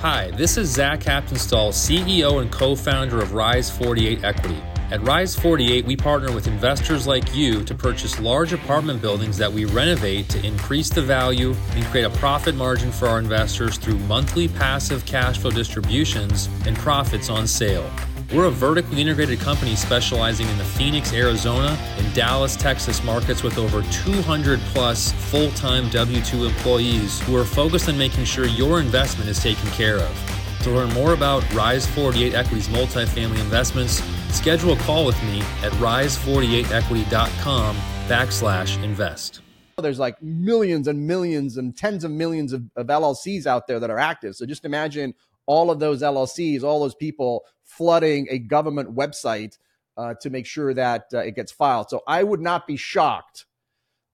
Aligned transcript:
Hi, 0.00 0.30
this 0.30 0.56
is 0.56 0.70
Zach 0.70 1.00
Haptonstall, 1.00 1.74
CEO 1.74 2.40
and 2.40 2.50
co 2.50 2.74
founder 2.74 3.20
of 3.20 3.34
Rise 3.34 3.68
48 3.68 4.24
Equity. 4.24 4.56
At 4.90 5.02
Rise 5.02 5.38
48, 5.38 5.84
we 5.84 5.94
partner 5.94 6.32
with 6.32 6.46
investors 6.46 7.06
like 7.06 7.34
you 7.34 7.62
to 7.64 7.74
purchase 7.74 8.18
large 8.18 8.54
apartment 8.54 9.02
buildings 9.02 9.36
that 9.36 9.52
we 9.52 9.66
renovate 9.66 10.30
to 10.30 10.42
increase 10.42 10.88
the 10.88 11.02
value 11.02 11.54
and 11.72 11.84
create 11.84 12.04
a 12.04 12.10
profit 12.16 12.54
margin 12.54 12.90
for 12.90 13.08
our 13.08 13.18
investors 13.18 13.76
through 13.76 13.98
monthly 13.98 14.48
passive 14.48 15.04
cash 15.04 15.36
flow 15.36 15.50
distributions 15.50 16.48
and 16.64 16.78
profits 16.78 17.28
on 17.28 17.46
sale. 17.46 17.84
We're 18.32 18.44
a 18.44 18.50
vertically 18.50 19.00
integrated 19.00 19.40
company 19.40 19.74
specializing 19.74 20.48
in 20.48 20.56
the 20.56 20.64
Phoenix, 20.64 21.12
Arizona, 21.12 21.76
and 21.98 22.14
Dallas, 22.14 22.54
Texas 22.54 23.02
markets 23.02 23.42
with 23.42 23.58
over 23.58 23.82
200 23.90 24.60
plus 24.66 25.10
full 25.10 25.50
time 25.52 25.88
W 25.88 26.22
2 26.22 26.44
employees 26.44 27.20
who 27.22 27.36
are 27.36 27.44
focused 27.44 27.88
on 27.88 27.98
making 27.98 28.24
sure 28.24 28.46
your 28.46 28.78
investment 28.78 29.28
is 29.28 29.42
taken 29.42 29.68
care 29.70 29.96
of. 29.96 30.16
To 30.62 30.70
learn 30.70 30.92
more 30.92 31.12
about 31.12 31.42
Rise 31.52 31.88
48 31.88 32.34
Equity's 32.34 32.68
multifamily 32.68 33.40
investments, 33.40 34.00
schedule 34.28 34.74
a 34.74 34.76
call 34.76 35.04
with 35.04 35.20
me 35.24 35.40
at 35.64 35.72
rise48equity.com 35.72 37.76
backslash 38.06 38.80
invest. 38.84 39.40
There's 39.78 39.98
like 39.98 40.22
millions 40.22 40.86
and 40.86 41.04
millions 41.04 41.56
and 41.56 41.76
tens 41.76 42.04
of 42.04 42.12
millions 42.12 42.52
of, 42.52 42.62
of 42.76 42.86
LLCs 42.86 43.46
out 43.46 43.66
there 43.66 43.80
that 43.80 43.90
are 43.90 43.98
active. 43.98 44.36
So 44.36 44.46
just 44.46 44.64
imagine 44.64 45.14
all 45.50 45.68
of 45.68 45.80
those 45.80 46.00
LLCs, 46.00 46.62
all 46.62 46.78
those 46.78 46.94
people 46.94 47.44
flooding 47.64 48.28
a 48.30 48.38
government 48.38 48.94
website 48.94 49.58
uh, 49.96 50.14
to 50.20 50.30
make 50.30 50.46
sure 50.46 50.72
that 50.72 51.06
uh, 51.12 51.18
it 51.18 51.34
gets 51.34 51.50
filed. 51.50 51.90
So 51.90 52.02
I 52.06 52.22
would 52.22 52.40
not 52.40 52.68
be 52.68 52.76
shocked 52.76 53.46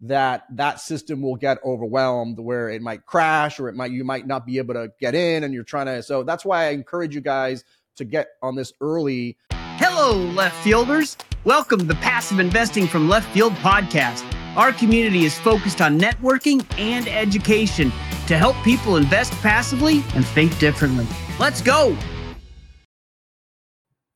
that 0.00 0.44
that 0.50 0.80
system 0.80 1.20
will 1.20 1.36
get 1.36 1.58
overwhelmed 1.62 2.38
where 2.38 2.70
it 2.70 2.80
might 2.80 3.04
crash 3.04 3.60
or 3.60 3.68
it 3.68 3.74
might 3.74 3.90
you 3.90 4.02
might 4.02 4.26
not 4.26 4.46
be 4.46 4.56
able 4.56 4.72
to 4.72 4.90
get 4.98 5.14
in 5.14 5.44
and 5.44 5.52
you're 5.52 5.62
trying 5.62 5.86
to 5.86 6.02
so 6.02 6.22
that's 6.22 6.44
why 6.44 6.66
I 6.66 6.70
encourage 6.70 7.14
you 7.14 7.20
guys 7.20 7.64
to 7.96 8.04
get 8.06 8.28
on 8.42 8.54
this 8.56 8.72
early. 8.80 9.36
Hello 9.52 10.16
left 10.32 10.56
fielders. 10.64 11.18
Welcome 11.44 11.80
to 11.80 11.86
the 11.86 11.96
Passive 11.96 12.38
Investing 12.38 12.86
from 12.86 13.10
Left 13.10 13.30
Field 13.34 13.52
podcast. 13.56 14.24
Our 14.56 14.72
community 14.72 15.26
is 15.26 15.38
focused 15.38 15.82
on 15.82 16.00
networking 16.00 16.64
and 16.78 17.06
education 17.08 17.92
to 18.26 18.38
help 18.38 18.56
people 18.64 18.96
invest 18.96 19.32
passively 19.42 20.02
and 20.14 20.26
think 20.26 20.58
differently. 20.58 21.06
Let's 21.38 21.60
go. 21.60 21.94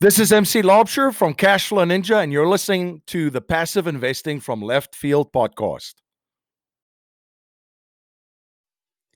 This 0.00 0.18
is 0.18 0.32
MC 0.32 0.62
Laubscher 0.62 1.12
from 1.12 1.34
Cashflow 1.34 1.84
Ninja, 1.86 2.22
and 2.22 2.32
you're 2.32 2.48
listening 2.48 3.02
to 3.08 3.28
the 3.28 3.42
Passive 3.42 3.86
Investing 3.86 4.40
from 4.40 4.62
Left 4.62 4.96
Field 4.96 5.30
podcast. 5.30 5.96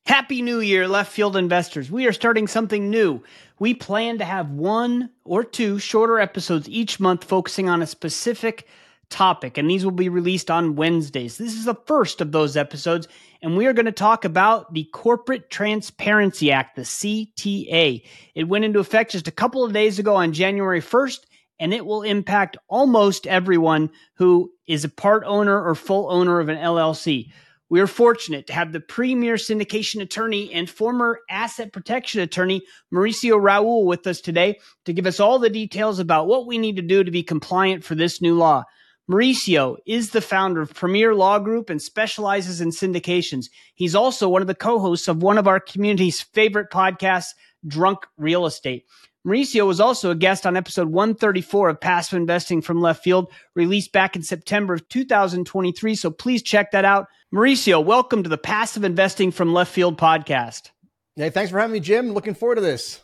Happy 0.05 0.42
New 0.42 0.61
Year, 0.61 0.86
left 0.86 1.11
field 1.11 1.39
investors. 1.39 1.91
We 1.91 2.06
are 2.06 2.12
starting 2.12 2.47
something 2.47 2.91
new. 2.91 3.22
We 3.58 3.72
plan 3.72 4.19
to 4.19 4.27
have 4.27 4.50
one 4.50 5.08
or 5.25 5.42
two 5.42 5.78
shorter 5.78 6.20
episodes 6.20 6.69
each 6.69 7.00
month 7.00 7.25
focusing 7.25 7.70
on 7.70 7.80
a 7.80 7.86
specific 7.86 8.69
topic, 9.10 9.58
and 9.58 9.70
these 9.70 9.84
will 9.84 9.92
be 9.92 10.08
released 10.08 10.50
on 10.50 10.77
Wednesdays. 10.77 11.38
This 11.38 11.55
is 11.55 11.64
the 11.64 11.74
first 11.86 12.20
of 12.20 12.33
those 12.33 12.56
episodes, 12.56 13.08
and 13.42 13.56
we 13.56 13.66
are 13.66 13.72
going 13.72 13.86
to 13.86 13.92
talk 13.92 14.24
about 14.24 14.72
the 14.72 14.84
Corporate 14.92 15.50
Transparency 15.50 16.50
Act, 16.50 16.77
the 16.77 16.83
CTA. 16.83 18.05
It 18.34 18.44
went 18.44 18.64
into 18.64 18.80
effect 18.80 19.12
just 19.12 19.28
a 19.28 19.33
couple 19.33 19.64
of 19.64 19.72
days 19.72 19.98
ago 19.98 20.16
on 20.16 20.33
January 20.33 20.80
1st, 20.80 21.20
and 21.58 21.72
it 21.72 21.86
will 21.86 22.02
impact 22.02 22.56
almost 22.69 23.27
everyone 23.27 23.91
who 24.14 24.50
is 24.66 24.84
a 24.84 24.88
part 24.88 25.24
owner 25.27 25.62
or 25.62 25.74
full 25.74 26.11
owner 26.11 26.41
of 26.41 26.48
an 26.48 26.58
LLC. 26.58 27.30
We 27.70 27.80
are 27.80 27.86
fortunate 27.86 28.46
to 28.48 28.52
have 28.52 28.72
the 28.72 28.80
premier 28.80 29.34
syndication 29.36 30.00
attorney 30.02 30.52
and 30.52 30.68
former 30.68 31.20
asset 31.30 31.72
protection 31.72 32.20
attorney, 32.20 32.62
Mauricio 32.92 33.40
Rauld, 33.42 33.86
with 33.86 34.07
us 34.07 34.20
today 34.20 34.61
to 34.84 34.92
give 34.92 35.07
us 35.07 35.18
all 35.18 35.39
the 35.39 35.51
details 35.51 35.98
about 35.98 36.27
what 36.27 36.46
we 36.46 36.58
need 36.58 36.77
to 36.77 36.83
do 36.83 37.02
to 37.02 37.11
be 37.11 37.23
compliant 37.23 37.83
for 37.83 37.95
this 37.95 38.20
new 38.20 38.36
law. 38.36 38.64
Mauricio 39.10 39.76
is 39.84 40.10
the 40.10 40.22
founder 40.22 40.62
of 40.62 40.72
Premier 40.72 41.14
Law 41.14 41.38
Group 41.38 41.68
and 41.68 41.80
specializes 41.80 42.62
in 42.62 42.70
syndications. 42.70 43.50
He's 43.74 43.94
also 43.94 44.30
one 44.30 44.40
of 44.40 44.48
the 44.48 44.54
co 44.54 44.78
hosts 44.78 45.08
of 45.08 45.22
one 45.22 45.36
of 45.36 45.46
our 45.46 45.60
community's 45.60 46.22
favorite 46.22 46.70
podcasts, 46.70 47.34
Drunk 47.66 48.06
Real 48.16 48.46
Estate. 48.46 48.86
Mauricio 49.26 49.66
was 49.66 49.80
also 49.80 50.10
a 50.10 50.14
guest 50.14 50.46
on 50.46 50.56
episode 50.56 50.88
134 50.88 51.70
of 51.70 51.80
Passive 51.80 52.16
Investing 52.16 52.62
from 52.62 52.80
Left 52.80 53.02
Field, 53.02 53.30
released 53.54 53.92
back 53.92 54.16
in 54.16 54.22
September 54.22 54.74
of 54.74 54.88
2023. 54.88 55.94
So 55.94 56.10
please 56.10 56.42
check 56.42 56.70
that 56.72 56.84
out. 56.84 57.06
Mauricio, 57.32 57.84
welcome 57.84 58.22
to 58.22 58.28
the 58.28 58.38
Passive 58.38 58.84
Investing 58.84 59.30
from 59.30 59.52
Left 59.52 59.72
Field 59.72 59.98
podcast. 59.98 60.70
Hey, 61.16 61.30
thanks 61.30 61.50
for 61.50 61.58
having 61.58 61.72
me, 61.74 61.80
Jim. 61.80 62.12
Looking 62.12 62.34
forward 62.34 62.56
to 62.56 62.60
this. 62.60 63.00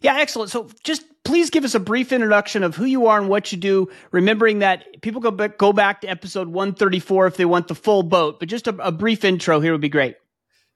Yeah, 0.00 0.16
excellent. 0.18 0.50
So 0.50 0.68
just 0.84 1.04
please 1.24 1.50
give 1.50 1.64
us 1.64 1.74
a 1.74 1.80
brief 1.80 2.12
introduction 2.12 2.62
of 2.62 2.76
who 2.76 2.84
you 2.84 3.06
are 3.06 3.18
and 3.18 3.28
what 3.28 3.52
you 3.52 3.58
do, 3.58 3.88
remembering 4.10 4.60
that 4.60 5.02
people 5.02 5.20
go 5.20 5.30
back, 5.30 5.58
go 5.58 5.72
back 5.72 6.00
to 6.02 6.08
episode 6.08 6.48
134 6.48 7.26
if 7.26 7.36
they 7.36 7.44
want 7.44 7.68
the 7.68 7.74
full 7.74 8.02
boat, 8.02 8.40
but 8.40 8.48
just 8.48 8.66
a, 8.66 8.76
a 8.86 8.92
brief 8.92 9.24
intro 9.24 9.60
here 9.60 9.72
would 9.72 9.80
be 9.80 9.88
great. 9.88 10.16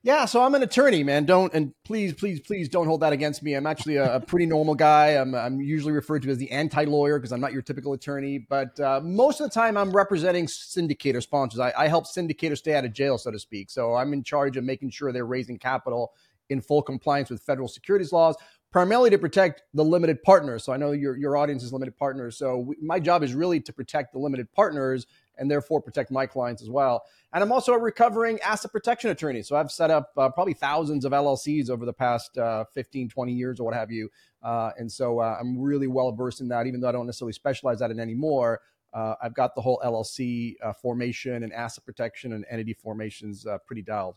Yeah, 0.02 0.24
so 0.26 0.40
I'm 0.40 0.54
an 0.54 0.62
attorney, 0.62 1.02
man. 1.02 1.24
Don't 1.24 1.52
and 1.52 1.72
please, 1.84 2.12
please, 2.12 2.38
please 2.38 2.68
don't 2.68 2.86
hold 2.86 3.00
that 3.00 3.12
against 3.12 3.42
me. 3.42 3.54
I'm 3.54 3.66
actually 3.66 3.96
a, 3.96 4.16
a 4.16 4.20
pretty 4.20 4.46
normal 4.46 4.76
guy. 4.76 5.08
I'm, 5.20 5.34
I'm 5.34 5.60
usually 5.60 5.92
referred 5.92 6.22
to 6.22 6.30
as 6.30 6.38
the 6.38 6.48
anti-lawyer 6.52 7.18
because 7.18 7.32
I'm 7.32 7.40
not 7.40 7.52
your 7.52 7.62
typical 7.62 7.92
attorney. 7.92 8.38
But 8.38 8.78
uh, 8.78 9.00
most 9.02 9.40
of 9.40 9.50
the 9.50 9.54
time, 9.54 9.76
I'm 9.76 9.90
representing 9.90 10.46
syndicator 10.46 11.20
sponsors. 11.20 11.58
I, 11.58 11.72
I 11.76 11.88
help 11.88 12.06
syndicators 12.06 12.58
stay 12.58 12.74
out 12.76 12.84
of 12.84 12.92
jail, 12.92 13.18
so 13.18 13.32
to 13.32 13.38
speak. 13.40 13.68
So 13.68 13.96
I'm 13.96 14.12
in 14.12 14.22
charge 14.22 14.56
of 14.56 14.62
making 14.62 14.90
sure 14.90 15.10
they're 15.10 15.26
raising 15.26 15.58
capital 15.58 16.12
in 16.50 16.60
full 16.60 16.82
compliance 16.82 17.30
with 17.30 17.42
federal 17.42 17.66
securities 17.66 18.12
laws, 18.12 18.36
primarily 18.70 19.10
to 19.10 19.18
protect 19.18 19.62
the 19.74 19.84
limited 19.84 20.22
partners. 20.22 20.64
So 20.64 20.72
I 20.72 20.76
know 20.76 20.92
your, 20.92 21.16
your 21.16 21.36
audience 21.36 21.62
is 21.62 21.72
limited 21.72 21.96
partners. 21.96 22.36
So 22.36 22.58
we, 22.58 22.76
my 22.80 23.00
job 23.00 23.22
is 23.22 23.34
really 23.34 23.60
to 23.60 23.72
protect 23.72 24.12
the 24.12 24.18
limited 24.18 24.52
partners 24.52 25.06
and 25.38 25.50
therefore 25.50 25.80
protect 25.80 26.10
my 26.10 26.26
clients 26.26 26.62
as 26.62 26.70
well. 26.70 27.04
And 27.32 27.42
I'm 27.42 27.52
also 27.52 27.72
a 27.72 27.78
recovering 27.78 28.40
asset 28.40 28.72
protection 28.72 29.10
attorney. 29.10 29.42
So 29.42 29.56
I've 29.56 29.70
set 29.70 29.90
up 29.90 30.10
uh, 30.16 30.30
probably 30.30 30.54
thousands 30.54 31.04
of 31.04 31.12
LLCs 31.12 31.70
over 31.70 31.84
the 31.84 31.92
past 31.92 32.36
uh, 32.38 32.64
15, 32.72 33.08
20 33.08 33.32
years 33.32 33.60
or 33.60 33.64
what 33.64 33.74
have 33.74 33.90
you. 33.90 34.08
Uh, 34.42 34.70
and 34.78 34.90
so 34.90 35.20
uh, 35.20 35.36
I'm 35.40 35.58
really 35.58 35.86
well 35.86 36.12
versed 36.12 36.40
in 36.40 36.48
that, 36.48 36.66
even 36.66 36.80
though 36.80 36.88
I 36.88 36.92
don't 36.92 37.06
necessarily 37.06 37.32
specialize 37.32 37.78
that 37.80 37.90
in 37.90 38.00
anymore. 38.00 38.60
Uh, 38.94 39.14
I've 39.22 39.34
got 39.34 39.54
the 39.54 39.60
whole 39.60 39.80
LLC 39.84 40.54
uh, 40.62 40.72
formation 40.72 41.42
and 41.42 41.52
asset 41.52 41.84
protection 41.84 42.32
and 42.32 42.46
entity 42.50 42.72
formations 42.72 43.46
pretty 43.66 43.82
dialed. 43.82 44.16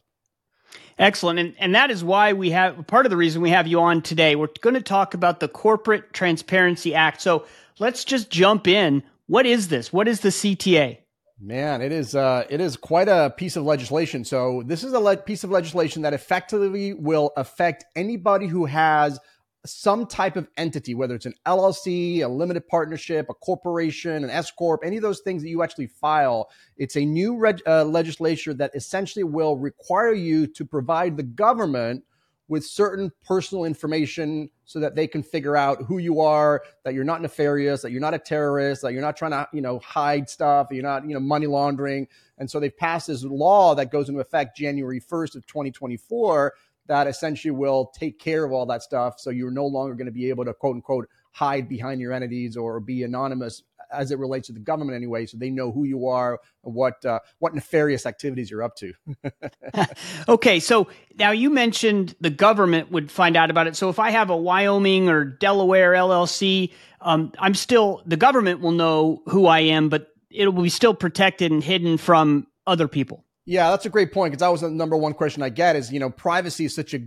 Excellent. 0.98 1.40
And, 1.40 1.56
and 1.60 1.76
that 1.76 1.92
is 1.92 2.04
why 2.04 2.34
we 2.34 2.52
have 2.52 2.86
part 2.88 3.06
of 3.06 3.10
the 3.10 3.18
reason 3.18 3.42
we 3.42 3.52
have 3.52 3.68
you 3.68 3.80
on 3.80 4.02
today. 4.02 4.36
We're 4.36 4.50
going 4.62 4.74
to 4.74 4.82
talk 4.82 5.14
about 5.14 5.40
the 5.40 5.48
Corporate 5.48 6.12
Transparency 6.14 6.94
Act. 6.94 7.22
So 7.22 7.46
let's 7.80 8.04
just 8.04 8.30
jump 8.30 8.68
in. 8.68 9.04
What 9.28 9.46
is 9.46 9.70
this? 9.70 9.94
What 9.94 10.08
is 10.08 10.20
the 10.20 10.30
CTA? 10.30 10.98
Man, 11.42 11.82
it 11.82 11.94
is 11.94 12.16
uh, 12.16 12.44
it 12.50 12.60
is 12.60 12.76
quite 12.76 13.08
a 13.08 13.34
piece 13.38 13.56
of 13.56 13.64
legislation. 13.64 14.26
So 14.26 14.62
this 14.66 14.84
is 14.84 14.92
a 14.92 15.00
le- 15.00 15.16
piece 15.16 15.46
of 15.46 15.52
legislation 15.52 16.02
that 16.02 16.14
effectively 16.14 16.94
will 16.94 17.32
affect 17.38 17.86
anybody 17.96 18.48
who 18.48 18.66
has 18.66 19.20
some 19.66 20.06
type 20.06 20.36
of 20.38 20.48
entity, 20.58 20.96
whether 20.96 21.16
it's 21.16 21.26
an 21.26 21.34
LLC, 21.46 22.22
a 22.24 22.28
limited 22.28 22.68
partnership, 22.68 23.28
a 23.30 23.34
corporation, 23.34 24.24
an 24.24 24.30
S 24.30 24.52
corp, 24.52 24.82
any 24.86 24.98
of 24.98 25.04
those 25.04 25.20
things 25.20 25.44
that 25.44 25.50
you 25.50 25.64
actually 25.64 25.88
file. 25.88 26.50
It's 26.78 26.96
a 26.96 27.04
new 27.04 27.38
reg- 27.38 27.62
uh, 27.68 27.84
legislature 27.84 28.54
that 28.54 28.72
essentially 28.74 29.24
will 29.24 29.58
require 29.58 30.14
you 30.14 30.48
to 30.48 30.66
provide 30.66 31.18
the 31.18 31.24
government 31.24 32.04
with 32.48 32.66
certain 32.66 33.12
personal 33.24 33.64
information 33.64 34.50
so 34.66 34.80
that 34.80 34.96
they 34.96 35.08
can 35.08 35.22
figure 35.22 35.56
out 35.56 35.84
who 35.84 36.00
you 36.00 36.20
are, 36.20 36.64
that 36.84 36.96
you're 36.96 37.04
not 37.04 37.22
nefarious, 37.22 37.84
that 37.84 37.92
you're 37.92 38.02
not 38.02 38.16
a 38.16 38.20
terrorist, 38.20 38.82
that 38.82 38.92
you're 38.92 39.04
not 39.04 39.16
trying 39.16 39.32
to, 39.32 39.48
you 39.54 39.62
know, 39.62 39.78
hide 39.80 40.28
stuff, 40.28 40.68
you're 40.72 40.82
not, 40.82 41.08
you 41.08 41.14
know, 41.14 41.20
money 41.20 41.46
laundering. 41.46 42.08
And 42.40 42.50
so 42.50 42.60
they've 42.60 42.76
passed 42.76 43.08
this 43.08 43.24
law 43.24 43.76
that 43.76 43.92
goes 43.92 44.10
into 44.10 44.20
effect 44.20 44.58
January 44.58 45.00
1st 45.00 45.36
of 45.36 45.46
2024 45.46 46.54
that 46.90 47.08
essentially 47.08 47.52
will 47.52 47.92
take 47.98 48.20
care 48.20 48.44
of 48.44 48.52
all 48.52 48.66
that 48.66 48.84
stuff. 48.84 49.20
So 49.20 49.30
you're 49.30 49.52
no 49.52 49.66
longer 49.66 49.94
going 49.94 50.08
to 50.08 50.12
be 50.12 50.30
able 50.30 50.44
to 50.46 50.54
quote 50.54 50.76
unquote 50.76 51.08
hide 51.32 51.70
behind 51.70 52.02
your 52.02 52.12
entities 52.12 52.58
or 52.58 52.80
be 52.80 53.04
anonymous 53.04 53.64
as 53.92 54.12
it 54.12 54.20
relates 54.20 54.48
to 54.48 54.54
the 54.54 54.60
government 54.60 54.96
anyway, 54.96 55.26
so 55.26 55.38
they 55.38 55.50
know 55.50 55.72
who 55.72 55.84
you 55.84 56.08
are, 56.08 56.40
what 56.62 57.04
uh, 57.06 57.20
what 57.40 57.56
nefarious 57.56 58.06
activities 58.06 58.52
you're 58.52 58.64
up 58.64 58.76
to. 58.76 58.94
okay, 60.28 60.60
so 60.60 60.88
now 61.18 61.32
you 61.32 61.50
mentioned 61.50 62.16
the 62.20 62.30
government 62.30 62.92
would 62.92 63.12
find 63.12 63.36
out 63.36 63.50
about 63.50 63.68
it. 63.68 63.76
So 63.76 63.90
if 63.90 64.00
I 64.00 64.12
have 64.12 64.30
a 64.30 64.38
Wyoming 64.38 65.10
or 65.10 65.26
Delaware 65.26 65.94
LLC, 65.94 66.72
um, 67.02 67.32
I'm 67.40 67.56
still 67.56 68.02
the 68.06 68.18
government 68.18 68.62
will 68.62 68.72
know 68.72 69.22
who 69.28 69.48
I 69.48 69.62
am, 69.62 69.90
but 69.90 70.08
it 70.30 70.48
will 70.48 70.64
be 70.64 70.70
still 70.70 70.94
protected 70.94 71.52
and 71.52 71.64
hidden 71.64 71.98
from 71.98 72.48
other 72.68 72.88
people. 72.88 73.26
Yeah, 73.50 73.72
that's 73.72 73.88
a 73.88 73.90
great 73.90 74.12
point 74.12 74.32
because 74.32 74.42
that 74.42 74.52
was 74.52 74.62
the 74.62 74.70
number 74.70 74.96
one 74.96 75.16
question 75.16 75.42
I 75.42 75.50
get 75.50 75.76
is, 75.76 75.92
you 75.92 76.00
know, 76.00 76.12
privacy 76.12 76.66
is 76.66 76.76
such 76.76 76.94
a 76.94 77.00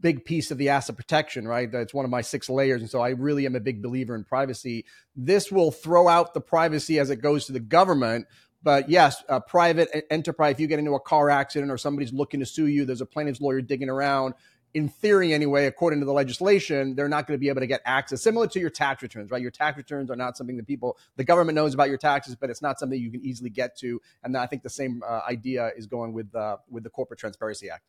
big 0.00 0.24
piece 0.24 0.50
of 0.50 0.56
the 0.56 0.70
asset 0.70 0.96
protection, 0.96 1.46
right? 1.46 1.70
That's 1.70 1.92
one 1.92 2.06
of 2.06 2.10
my 2.10 2.22
six 2.22 2.48
layers. 2.48 2.80
And 2.80 2.88
so 2.88 3.02
I 3.02 3.10
really 3.10 3.44
am 3.44 3.54
a 3.54 3.60
big 3.60 3.82
believer 3.82 4.14
in 4.14 4.24
privacy. 4.24 4.86
This 5.14 5.52
will 5.52 5.70
throw 5.70 6.08
out 6.08 6.32
the 6.32 6.40
privacy 6.40 6.98
as 6.98 7.10
it 7.10 7.16
goes 7.16 7.44
to 7.46 7.52
the 7.52 7.60
government. 7.60 8.26
But 8.62 8.88
yes, 8.88 9.22
a 9.28 9.42
private 9.42 9.90
enterprise, 10.10 10.54
if 10.54 10.60
you 10.60 10.68
get 10.68 10.78
into 10.78 10.94
a 10.94 11.00
car 11.00 11.28
accident 11.28 11.70
or 11.70 11.76
somebody's 11.76 12.14
looking 12.14 12.40
to 12.40 12.46
sue 12.46 12.68
you, 12.68 12.86
there's 12.86 13.02
a 13.02 13.06
plaintiff's 13.06 13.42
lawyer 13.42 13.60
digging 13.60 13.90
around. 13.90 14.32
In 14.74 14.88
theory 14.88 15.32
anyway, 15.32 15.66
according 15.66 16.00
to 16.00 16.06
the 16.06 16.12
legislation, 16.12 16.94
they're 16.94 17.08
not 17.08 17.26
going 17.26 17.36
to 17.36 17.40
be 17.40 17.48
able 17.48 17.60
to 17.60 17.66
get 17.66 17.80
access, 17.84 18.22
similar 18.22 18.46
to 18.48 18.60
your 18.60 18.70
tax 18.70 19.02
returns, 19.02 19.30
right? 19.30 19.40
Your 19.40 19.50
tax 19.50 19.76
returns 19.76 20.10
are 20.10 20.16
not 20.16 20.36
something 20.36 20.56
that 20.56 20.66
people, 20.66 20.98
the 21.16 21.24
government 21.24 21.56
knows 21.56 21.74
about 21.74 21.88
your 21.88 21.98
taxes, 21.98 22.36
but 22.36 22.50
it's 22.50 22.62
not 22.62 22.78
something 22.78 23.00
you 23.00 23.10
can 23.10 23.24
easily 23.24 23.50
get 23.50 23.76
to. 23.78 24.00
And 24.22 24.36
I 24.36 24.46
think 24.46 24.62
the 24.62 24.70
same 24.70 25.02
uh, 25.06 25.20
idea 25.28 25.72
is 25.76 25.86
going 25.86 26.12
with 26.12 26.34
uh, 26.34 26.58
with 26.70 26.84
the 26.84 26.90
Corporate 26.90 27.18
Transparency 27.18 27.70
Act. 27.70 27.84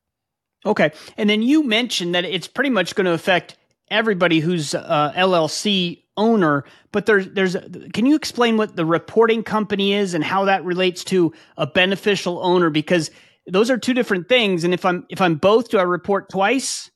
Okay, 0.66 0.92
and 1.18 1.30
then 1.30 1.42
you 1.42 1.64
mentioned 1.64 2.16
that 2.16 2.26
it's 2.26 2.48
pretty 2.48 2.70
much 2.70 2.96
going 2.96 3.06
to 3.06 3.14
affect 3.14 3.58
everybody 3.90 4.40
who's 4.40 4.76
uh, 4.76 5.14
LLC 5.16 6.04
owner. 6.18 6.66
But 6.92 7.06
there's 7.06 7.28
there's 7.30 7.56
can 7.94 8.06
you 8.06 8.16
explain 8.16 8.58
what 8.58 8.76
the 8.76 8.86
reporting 8.86 9.44
company 9.44 9.94
is 9.94 10.14
and 10.14 10.24
how 10.24 10.46
that 10.46 10.64
relates 10.64 11.04
to 11.06 11.34
a 11.58 11.66
beneficial 11.66 12.44
owner? 12.44 12.70
Because 12.70 13.12
those 13.50 13.70
are 13.70 13.78
two 13.78 13.94
different 13.94 14.30
things. 14.30 14.64
And 14.64 14.74
if 14.74 14.86
I'm 14.86 15.06
if 15.10 15.22
I'm 15.22 15.36
both, 15.36 15.70
do 15.70 15.78
I 15.78 15.84
report 15.84 16.30
twice? 16.30 16.92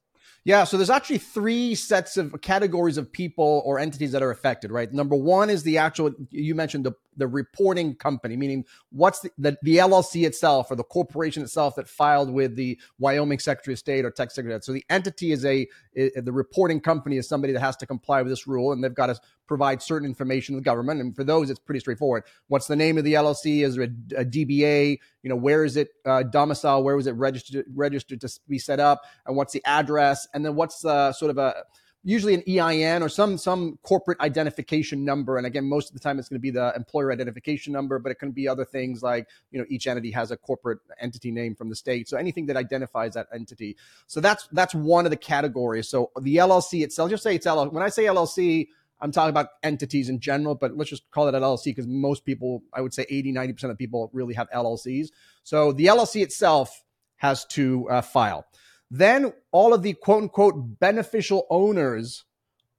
Yeah, 0.46 0.66
so 0.66 0.76
there's 0.76 0.90
actually 0.90 1.20
three 1.20 1.74
sets 1.74 2.18
of 2.18 2.42
categories 2.42 2.98
of 2.98 3.10
people 3.10 3.62
or 3.66 3.80
entities 3.80 4.12
that 4.12 4.22
are 4.22 4.30
affected, 4.30 4.72
right? 4.72 4.92
Number 4.92 5.16
one 5.16 5.50
is 5.50 5.64
the 5.64 5.78
actual, 5.78 6.12
you 6.32 6.54
mentioned 6.54 6.86
the, 6.86 6.92
the 7.16 7.28
reporting 7.28 7.96
company, 7.96 8.36
meaning 8.36 8.66
what's 8.92 9.22
the, 9.22 9.32
the, 9.38 9.58
the 9.62 9.78
LLC 9.78 10.26
itself 10.26 10.70
or 10.70 10.76
the 10.76 10.84
corporation 10.84 11.44
itself 11.44 11.76
that 11.76 11.88
filed 11.88 12.30
with 12.30 12.58
the 12.58 12.78
Wyoming 13.00 13.40
Secretary 13.40 13.74
of 13.74 13.80
State 13.80 14.04
or 14.04 14.12
Texas 14.12 14.36
Secretary. 14.36 14.60
So 14.62 14.74
the 14.74 14.84
entity 14.90 15.32
is 15.32 15.46
a, 15.46 15.66
the 15.96 16.34
reporting 16.34 16.82
company 16.82 17.16
is 17.16 17.30
somebody 17.30 17.54
that 17.54 17.62
has 17.62 17.78
to 17.78 17.86
comply 17.86 18.22
with 18.22 18.30
this 18.30 18.46
rule 18.46 18.74
and 18.74 18.84
they've 18.84 18.94
got 18.94 19.08
to 19.08 19.20
provide 19.48 19.82
certain 19.82 20.06
information 20.06 20.56
to 20.56 20.60
the 20.60 20.66
government. 20.66 21.00
And 21.00 21.16
for 21.16 21.24
those, 21.24 21.50
it's 21.50 21.60
pretty 21.60 21.80
straightforward. 21.80 22.24
What's 22.48 22.68
the 22.68 22.76
name 22.76 22.98
of 22.98 23.06
the 23.06 23.14
LLC? 23.14 23.64
Is 23.64 23.76
there 23.76 23.86
a, 23.86 24.22
a 24.22 24.26
DBA? 24.26 25.00
You 25.24 25.30
know, 25.30 25.36
where 25.36 25.64
is 25.66 25.78
it 25.78 25.90
uh, 26.06 26.24
domicile? 26.24 26.84
Where 26.84 26.96
was 26.96 27.08
it 27.08 27.14
registered 27.14 27.66
registered 27.74 28.22
to 28.22 28.30
be 28.48 28.60
set 28.60 28.80
up? 28.80 29.04
And 29.26 29.36
what's 29.36 29.54
the 29.54 29.64
address? 29.66 30.28
And 30.34 30.46
then 30.46 30.56
what's 30.56 30.86
uh, 30.86 31.12
sort 31.14 31.32
of 31.32 31.38
a 31.38 31.64
usually 32.04 32.34
an 32.34 32.44
EIN 32.48 33.02
or 33.02 33.10
some 33.10 33.38
some 33.38 33.80
corporate 33.82 34.20
identification 34.20 35.06
number. 35.06 35.38
And 35.38 35.48
again, 35.48 35.66
most 35.66 35.90
of 35.90 35.94
the 35.94 36.00
time 36.00 36.20
it's 36.20 36.28
going 36.28 36.38
to 36.38 36.42
be 36.42 36.52
the 36.52 36.74
employer 36.76 37.12
identification 37.12 37.72
number, 37.74 37.98
but 38.00 38.12
it 38.12 38.20
can 38.20 38.32
be 38.32 38.48
other 38.48 38.66
things 38.66 39.02
like 39.02 39.28
you 39.52 39.60
know 39.60 39.66
each 39.70 39.88
entity 39.88 40.12
has 40.12 40.32
a 40.32 40.38
corporate 40.38 40.80
entity 41.00 41.32
name 41.32 41.56
from 41.56 41.70
the 41.70 41.76
state. 41.76 42.10
So 42.10 42.18
anything 42.18 42.46
that 42.48 42.58
identifies 42.58 43.14
that 43.14 43.28
entity. 43.34 43.78
So 44.08 44.20
that's 44.20 44.48
that's 44.52 44.76
one 44.76 45.06
of 45.06 45.12
the 45.12 45.18
categories. 45.18 45.88
So 45.88 46.12
the 46.20 46.38
LLC 46.38 46.84
itself, 46.84 47.10
just 47.10 47.24
say 47.24 47.36
it's 47.36 47.48
LLC. 47.48 47.72
When 47.72 47.84
I 47.84 47.90
say 47.90 48.04
LLC. 48.04 48.68
I'm 49.04 49.12
talking 49.12 49.32
about 49.32 49.50
entities 49.64 50.08
in 50.08 50.22
general, 50.22 50.56
but 50.56 50.78
let's 50.78 50.90
just 50.90 51.12
call 51.12 51.28
it 51.28 51.36
an 51.36 51.44
LLC 51.44 51.66
because 51.66 51.88
most 51.88 52.24
people, 52.26 52.64
I 52.74 52.80
would 52.80 52.94
say 52.94 53.06
80, 53.10 53.34
90% 53.34 53.64
of 53.66 53.78
people 53.78 54.10
really 54.14 54.34
have 54.34 54.50
LLCs. 54.52 55.10
So 55.44 55.74
the 55.74 55.88
LLC 55.88 56.24
itself 56.24 56.84
has 57.18 57.44
to 57.48 57.90
uh, 57.90 58.02
file. 58.02 58.46
Then 58.90 59.34
all 59.52 59.74
of 59.74 59.84
the 59.84 59.94
quote 59.94 60.24
unquote 60.24 60.80
beneficial 60.80 61.46
owners 61.50 62.24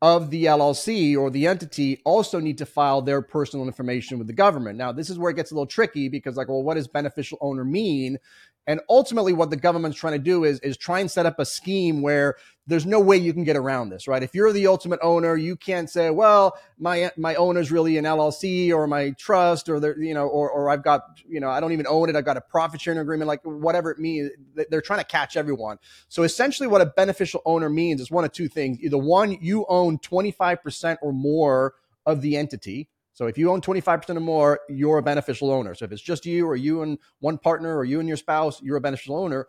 of 0.01 0.31
the 0.31 0.47
LLC 0.47 1.17
or 1.17 1.31
the 1.31 1.47
entity 1.47 2.01
also 2.05 2.41
need 2.41 2.59
to 2.59 2.67
file 2.67 3.03
their 3.03 3.21
personal 3.23 3.67
information 3.67 4.19
with 4.19 4.27
the 4.27 4.33
government. 4.33 4.79
Now, 4.79 4.93
this 4.93 5.11
is 5.11 5.19
where 5.19 5.31
it 5.31 5.35
gets 5.35 5.51
a 5.51 5.55
little 5.55 5.67
tricky 5.67 6.09
because, 6.09 6.37
like, 6.37 6.49
well, 6.49 6.63
what 6.63 6.75
does 6.75 6.89
beneficial 6.89 7.39
owner 7.41 7.65
mean? 7.65 8.19
And 8.67 8.81
ultimately, 8.89 9.33
what 9.33 9.51
the 9.51 9.57
government's 9.57 9.97
trying 9.97 10.15
to 10.15 10.19
do 10.19 10.45
is, 10.45 10.61
is 10.61 10.77
try 10.77 11.01
and 11.01 11.11
set 11.11 11.27
up 11.27 11.39
a 11.39 11.45
scheme 11.45 12.03
where 12.03 12.37
there's 12.67 12.87
no 12.87 12.99
way 12.99 13.17
you 13.17 13.33
can 13.33 13.45
get 13.45 13.57
around 13.57 13.91
this, 13.91 14.09
right? 14.09 14.23
If 14.23 14.35
you're 14.35 14.53
the 14.53 14.67
ultimate 14.67 15.01
owner, 15.03 15.37
you 15.37 15.57
can't 15.57 15.89
say, 15.91 16.11
well, 16.11 16.57
my 16.79 17.11
my 17.17 17.35
owner's 17.35 17.71
really 17.71 17.99
an 17.99 18.05
LLC 18.05 18.73
or 18.73 18.87
my 18.87 19.11
trust 19.19 19.69
or 19.69 19.81
the, 19.81 19.95
you 19.99 20.15
know, 20.15 20.27
or 20.27 20.51
or 20.51 20.71
I've 20.71 20.83
got, 20.83 21.03
you 21.29 21.41
know, 21.41 21.51
I 21.51 21.61
don't 21.61 21.73
even 21.73 21.87
own 21.89 22.09
it. 22.09 22.17
I've 22.17 22.25
got 22.25 22.37
a 22.37 22.41
profit 22.41 22.81
sharing 22.81 22.99
agreement, 22.99 23.29
like 23.29 23.41
whatever 23.45 23.91
it 23.91 23.99
means. 23.99 24.31
They're 24.71 24.81
trying 24.81 25.01
to 25.01 25.07
catch 25.07 25.37
everyone. 25.37 25.79
So 26.09 26.23
essentially, 26.23 26.67
what 26.67 26.81
a 26.81 26.87
beneficial 26.87 27.43
owner 27.45 27.69
means 27.69 28.01
is 28.01 28.11
one 28.11 28.25
of 28.25 28.33
two 28.33 28.49
things: 28.49 28.79
either 28.81 28.99
one, 28.99 29.37
you 29.41 29.67
own 29.69 29.99
25% 29.99 30.99
or 31.03 31.13
more 31.13 31.75
of 32.07 32.21
the 32.21 32.37
entity, 32.37 32.89
so 33.15 33.27
if 33.27 33.39
you 33.39 33.51
own 33.51 33.61
25% 33.61 34.17
or 34.17 34.21
more, 34.21 34.61
you're 34.69 34.99
a 34.99 35.03
beneficial 35.03 35.51
owner. 35.51 35.75
So 35.75 35.85
if 35.85 35.93
it's 35.93 36.03
just 36.03 36.27
you 36.27 36.47
or 36.47 36.57
you 36.57 36.83
and 36.83 36.99
one 37.21 37.39
partner 37.39 37.77
or 37.77 37.85
you 37.85 38.01
and 38.01 38.09
your 38.09 38.17
spouse, 38.17 38.61
you're 38.61 38.77
a 38.77 38.81
beneficial 38.81 39.17
owner. 39.17 39.47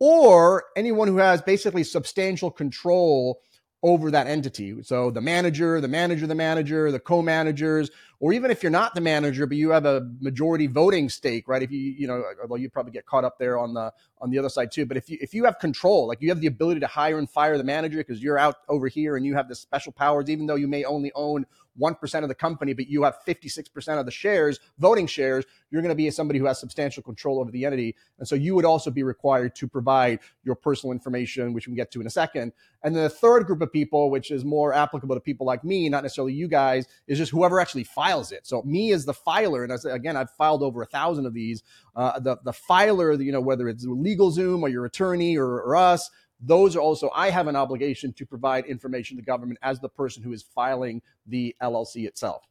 Or 0.00 0.64
anyone 0.76 1.08
who 1.08 1.18
has 1.18 1.42
basically 1.42 1.84
substantial 1.84 2.50
control 2.50 3.40
over 3.82 4.10
that 4.10 4.26
entity. 4.26 4.82
So 4.82 5.10
the 5.10 5.20
manager, 5.20 5.80
the 5.80 5.88
manager, 5.88 6.26
the 6.26 6.34
manager, 6.34 6.90
the 6.90 7.00
co-managers, 7.00 7.90
or 8.20 8.32
even 8.32 8.50
if 8.50 8.62
you're 8.62 8.70
not 8.70 8.94
the 8.94 9.00
manager, 9.00 9.46
but 9.46 9.56
you 9.56 9.70
have 9.70 9.86
a 9.86 10.08
majority 10.20 10.66
voting 10.66 11.08
stake, 11.08 11.46
right? 11.46 11.62
If 11.62 11.70
you, 11.70 11.78
you 11.78 12.06
know, 12.06 12.24
although 12.42 12.56
you 12.56 12.68
probably 12.68 12.92
get 12.92 13.06
caught 13.06 13.24
up 13.24 13.38
there 13.38 13.58
on 13.58 13.74
the 13.74 13.92
on 14.20 14.30
the 14.30 14.38
other 14.38 14.48
side 14.48 14.72
too. 14.72 14.86
But 14.86 14.96
if 14.96 15.08
you 15.08 15.18
if 15.20 15.34
you 15.34 15.44
have 15.44 15.58
control, 15.58 16.08
like 16.08 16.20
you 16.20 16.28
have 16.30 16.40
the 16.40 16.48
ability 16.48 16.80
to 16.80 16.86
hire 16.86 17.18
and 17.18 17.30
fire 17.30 17.56
the 17.56 17.64
manager 17.64 17.98
because 17.98 18.22
you're 18.22 18.38
out 18.38 18.56
over 18.68 18.88
here 18.88 19.16
and 19.16 19.24
you 19.24 19.34
have 19.34 19.48
the 19.48 19.54
special 19.54 19.92
powers, 19.92 20.28
even 20.28 20.46
though 20.46 20.56
you 20.56 20.68
may 20.68 20.84
only 20.84 21.12
own 21.14 21.46
1% 21.80 22.22
of 22.22 22.28
the 22.28 22.34
company, 22.34 22.72
but 22.72 22.88
you 22.88 23.04
have 23.04 23.16
56% 23.26 23.98
of 23.98 24.04
the 24.04 24.10
shares, 24.10 24.58
voting 24.78 25.06
shares, 25.06 25.44
you're 25.70 25.82
going 25.82 25.90
to 25.90 25.96
be 25.96 26.10
somebody 26.10 26.38
who 26.38 26.46
has 26.46 26.58
substantial 26.58 27.02
control 27.02 27.40
over 27.40 27.50
the 27.50 27.64
entity. 27.64 27.94
And 28.18 28.26
so 28.26 28.34
you 28.34 28.54
would 28.54 28.64
also 28.64 28.90
be 28.90 29.02
required 29.02 29.54
to 29.56 29.68
provide 29.68 30.20
your 30.44 30.54
personal 30.54 30.92
information, 30.92 31.52
which 31.52 31.66
we 31.66 31.72
can 31.72 31.76
get 31.76 31.90
to 31.92 32.00
in 32.00 32.06
a 32.06 32.10
second. 32.10 32.52
And 32.82 32.94
then 32.94 33.04
the 33.04 33.10
third 33.10 33.46
group 33.46 33.60
of 33.60 33.72
people, 33.72 34.10
which 34.10 34.30
is 34.30 34.44
more 34.44 34.72
applicable 34.72 35.14
to 35.16 35.20
people 35.20 35.46
like 35.46 35.64
me, 35.64 35.88
not 35.88 36.02
necessarily 36.02 36.32
you 36.32 36.48
guys, 36.48 36.86
is 37.06 37.18
just 37.18 37.32
whoever 37.32 37.60
actually 37.60 37.84
files 38.08 38.32
it. 38.32 38.46
So 38.46 38.62
me 38.62 38.92
as 38.92 39.04
the 39.04 39.14
filer, 39.14 39.64
and 39.64 39.72
again, 39.86 40.16
I've 40.16 40.30
filed 40.30 40.62
over 40.62 40.82
a 40.82 40.86
thousand 40.86 41.26
of 41.26 41.34
these. 41.34 41.62
Uh, 41.94 42.18
the 42.18 42.36
the 42.44 42.52
filer, 42.52 43.12
you 43.12 43.32
know, 43.32 43.40
whether 43.40 43.68
it's 43.68 43.86
LegalZoom 43.86 44.62
or 44.62 44.68
your 44.68 44.84
attorney 44.84 45.36
or, 45.36 45.46
or 45.46 45.76
us, 45.76 46.10
those 46.40 46.76
are 46.76 46.80
also 46.80 47.10
I 47.14 47.30
have 47.30 47.46
an 47.46 47.56
obligation 47.56 48.12
to 48.14 48.26
provide 48.26 48.66
information 48.66 49.16
to 49.16 49.22
government 49.22 49.58
as 49.62 49.80
the 49.80 49.88
person 49.88 50.22
who 50.22 50.32
is 50.32 50.42
filing 50.42 51.02
the 51.26 51.54
LLC 51.62 52.06
itself. 52.06 52.44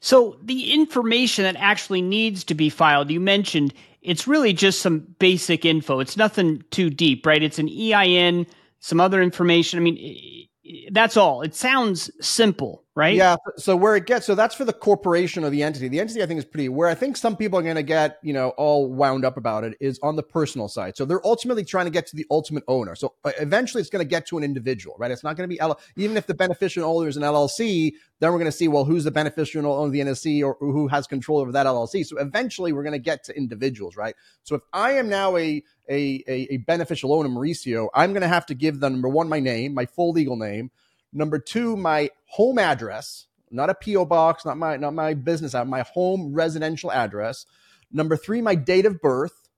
So 0.00 0.38
the 0.42 0.72
information 0.72 1.44
that 1.44 1.56
actually 1.56 2.02
needs 2.02 2.44
to 2.44 2.54
be 2.54 2.70
filed, 2.70 3.10
you 3.10 3.20
mentioned 3.20 3.74
it's 4.00 4.28
really 4.28 4.52
just 4.52 4.80
some 4.80 5.00
basic 5.18 5.64
info. 5.64 5.98
It's 5.98 6.16
nothing 6.16 6.62
too 6.70 6.88
deep, 6.88 7.26
right? 7.26 7.42
It's 7.42 7.58
an 7.58 7.68
EIN, 7.68 8.46
some 8.78 9.00
other 9.00 9.20
information. 9.20 9.78
I 9.78 9.82
mean, 9.82 10.48
that's 10.92 11.16
all. 11.16 11.42
It 11.42 11.54
sounds 11.54 12.10
simple, 12.24 12.84
right? 12.98 13.14
Yeah. 13.14 13.36
So 13.56 13.76
where 13.76 13.94
it 13.94 14.06
gets, 14.06 14.26
so 14.26 14.34
that's 14.34 14.56
for 14.56 14.64
the 14.64 14.72
corporation 14.72 15.44
or 15.44 15.50
the 15.50 15.62
entity. 15.62 15.86
The 15.86 16.00
entity, 16.00 16.20
I 16.20 16.26
think, 16.26 16.38
is 16.38 16.44
pretty. 16.44 16.68
Where 16.68 16.88
I 16.88 16.96
think 16.96 17.16
some 17.16 17.36
people 17.36 17.56
are 17.56 17.62
going 17.62 17.76
to 17.76 17.84
get, 17.84 18.18
you 18.24 18.32
know, 18.32 18.48
all 18.50 18.92
wound 18.92 19.24
up 19.24 19.36
about 19.36 19.62
it 19.62 19.76
is 19.80 20.00
on 20.02 20.16
the 20.16 20.22
personal 20.24 20.66
side. 20.66 20.96
So 20.96 21.04
they're 21.04 21.24
ultimately 21.24 21.64
trying 21.64 21.84
to 21.84 21.92
get 21.92 22.08
to 22.08 22.16
the 22.16 22.26
ultimate 22.28 22.64
owner. 22.66 22.96
So 22.96 23.14
uh, 23.24 23.30
eventually, 23.38 23.82
it's 23.82 23.88
going 23.88 24.04
to 24.04 24.08
get 24.08 24.26
to 24.26 24.38
an 24.38 24.42
individual, 24.42 24.96
right? 24.98 25.12
It's 25.12 25.22
not 25.22 25.36
going 25.36 25.48
to 25.48 25.54
be 25.54 25.60
L- 25.60 25.78
even 25.94 26.16
if 26.16 26.26
the 26.26 26.34
beneficial 26.34 26.84
owner 26.84 27.08
is 27.08 27.16
an 27.16 27.22
LLC. 27.22 27.92
Then 28.18 28.32
we're 28.32 28.38
going 28.38 28.50
to 28.50 28.56
see, 28.56 28.66
well, 28.66 28.84
who's 28.84 29.04
the 29.04 29.12
beneficial 29.12 29.64
owner 29.64 29.86
of 29.86 29.92
the 29.92 30.00
NSC 30.00 30.44
or, 30.44 30.56
who 30.58 30.88
has 30.88 31.06
control 31.06 31.38
over 31.38 31.52
that 31.52 31.66
LLC. 31.66 32.04
So 32.04 32.18
eventually, 32.18 32.72
we're 32.72 32.82
going 32.82 32.94
to 32.94 32.98
get 32.98 33.22
to 33.24 33.36
individuals, 33.36 33.96
right? 33.96 34.16
So 34.42 34.56
if 34.56 34.62
I 34.72 34.92
am 34.94 35.08
now 35.08 35.36
a 35.36 35.62
a, 35.88 36.24
a, 36.26 36.54
a 36.54 36.56
beneficial 36.58 37.14
owner, 37.14 37.28
Mauricio, 37.28 37.88
I'm 37.94 38.12
going 38.12 38.22
to 38.22 38.28
have 38.28 38.46
to 38.46 38.54
give 38.54 38.80
them 38.80 38.94
number 38.94 39.08
one, 39.08 39.28
my 39.28 39.38
name, 39.38 39.72
my 39.72 39.86
full 39.86 40.10
legal 40.10 40.36
name. 40.36 40.72
Number 41.12 41.38
two, 41.38 41.76
my 41.76 42.10
home 42.26 42.58
address, 42.58 43.26
not 43.50 43.70
a 43.70 43.74
PO 43.74 44.04
box, 44.04 44.44
not 44.44 44.58
my 44.58 44.76
not 44.76 44.94
my 44.94 45.14
business 45.14 45.54
my 45.54 45.80
home 45.80 46.34
residential 46.34 46.92
address. 46.92 47.46
Number 47.90 48.16
three, 48.16 48.42
my 48.42 48.54
date 48.54 48.86
of 48.86 49.00
birth. 49.00 49.48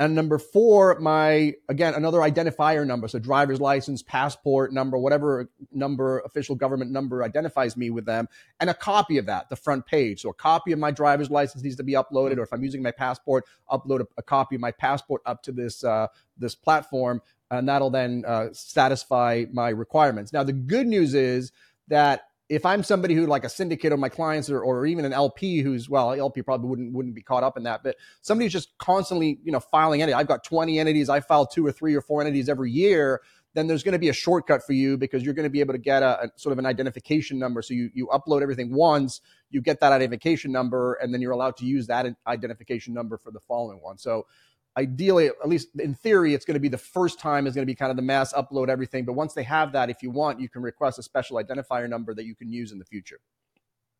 And 0.00 0.16
number 0.16 0.38
four, 0.38 0.98
my, 0.98 1.54
again, 1.68 1.94
another 1.94 2.18
identifier 2.18 2.84
number. 2.84 3.06
So 3.06 3.20
driver's 3.20 3.60
license, 3.60 4.02
passport 4.02 4.72
number, 4.72 4.98
whatever 4.98 5.48
number, 5.70 6.18
official 6.20 6.56
government 6.56 6.90
number 6.90 7.22
identifies 7.22 7.76
me 7.76 7.90
with 7.90 8.04
them, 8.04 8.28
and 8.58 8.68
a 8.68 8.74
copy 8.74 9.18
of 9.18 9.26
that, 9.26 9.48
the 9.48 9.54
front 9.54 9.86
page. 9.86 10.22
So 10.22 10.30
a 10.30 10.34
copy 10.34 10.72
of 10.72 10.80
my 10.80 10.90
driver's 10.90 11.30
license 11.30 11.62
needs 11.62 11.76
to 11.76 11.84
be 11.84 11.92
uploaded, 11.92 12.38
or 12.38 12.42
if 12.42 12.52
I'm 12.52 12.64
using 12.64 12.82
my 12.82 12.90
passport, 12.90 13.44
upload 13.70 14.00
a, 14.00 14.06
a 14.16 14.22
copy 14.24 14.56
of 14.56 14.60
my 14.60 14.72
passport 14.72 15.22
up 15.24 15.40
to 15.44 15.52
this, 15.52 15.84
uh, 15.84 16.08
this 16.36 16.56
platform, 16.56 17.22
and 17.52 17.68
that'll 17.68 17.90
then 17.90 18.24
uh, 18.26 18.48
satisfy 18.52 19.44
my 19.52 19.68
requirements. 19.68 20.32
Now, 20.32 20.42
the 20.42 20.54
good 20.54 20.86
news 20.86 21.14
is 21.14 21.52
that 21.88 22.22
if 22.48 22.64
I'm 22.66 22.82
somebody 22.82 23.14
who 23.14 23.26
like 23.26 23.44
a 23.44 23.48
syndicate 23.48 23.92
of 23.92 23.98
my 23.98 24.08
clients 24.08 24.50
or, 24.50 24.60
or 24.60 24.86
even 24.86 25.04
an 25.04 25.12
LP 25.12 25.60
who's 25.60 25.88
well, 25.88 26.12
LP 26.12 26.42
probably 26.42 26.68
wouldn't 26.68 26.92
wouldn't 26.94 27.14
be 27.14 27.22
caught 27.22 27.42
up 27.42 27.56
in 27.56 27.62
that, 27.64 27.82
but 27.82 27.96
somebody 28.22 28.46
who's 28.46 28.52
just 28.52 28.76
constantly, 28.78 29.38
you 29.44 29.52
know, 29.52 29.60
filing 29.60 30.00
entities. 30.02 30.18
I've 30.18 30.26
got 30.26 30.44
20 30.44 30.78
entities, 30.78 31.08
I 31.08 31.20
file 31.20 31.46
two 31.46 31.66
or 31.66 31.72
three 31.72 31.94
or 31.94 32.00
four 32.00 32.22
entities 32.22 32.48
every 32.48 32.70
year, 32.70 33.20
then 33.54 33.66
there's 33.66 33.82
going 33.82 33.92
to 33.92 33.98
be 33.98 34.08
a 34.08 34.14
shortcut 34.14 34.64
for 34.64 34.72
you 34.72 34.96
because 34.96 35.22
you're 35.22 35.34
going 35.34 35.44
to 35.44 35.50
be 35.50 35.60
able 35.60 35.74
to 35.74 35.78
get 35.78 36.02
a, 36.02 36.24
a, 36.24 36.30
sort 36.36 36.52
of 36.52 36.58
an 36.58 36.66
identification 36.66 37.38
number. 37.38 37.60
So 37.60 37.74
you 37.74 37.90
you 37.92 38.06
upload 38.06 38.40
everything 38.42 38.74
once, 38.74 39.20
you 39.50 39.60
get 39.60 39.80
that 39.80 39.92
identification 39.92 40.52
number, 40.52 40.94
and 40.94 41.12
then 41.12 41.20
you're 41.20 41.32
allowed 41.32 41.56
to 41.58 41.66
use 41.66 41.86
that 41.88 42.06
identification 42.26 42.94
number 42.94 43.18
for 43.18 43.30
the 43.30 43.40
following 43.40 43.80
one. 43.82 43.98
So 43.98 44.26
ideally, 44.76 45.26
at 45.26 45.48
least 45.48 45.68
in 45.78 45.94
theory, 45.94 46.34
it's 46.34 46.44
going 46.44 46.54
to 46.54 46.60
be 46.60 46.68
the 46.68 46.78
first 46.78 47.18
time 47.18 47.46
is 47.46 47.54
going 47.54 47.66
to 47.66 47.70
be 47.70 47.74
kind 47.74 47.90
of 47.90 47.96
the 47.96 48.02
mass 48.02 48.32
upload 48.32 48.68
everything. 48.68 49.04
But 49.04 49.14
once 49.14 49.34
they 49.34 49.42
have 49.42 49.72
that, 49.72 49.90
if 49.90 50.02
you 50.02 50.10
want, 50.10 50.40
you 50.40 50.48
can 50.48 50.62
request 50.62 50.98
a 50.98 51.02
special 51.02 51.36
identifier 51.36 51.88
number 51.88 52.14
that 52.14 52.24
you 52.24 52.34
can 52.34 52.50
use 52.50 52.72
in 52.72 52.78
the 52.78 52.84
future. 52.84 53.20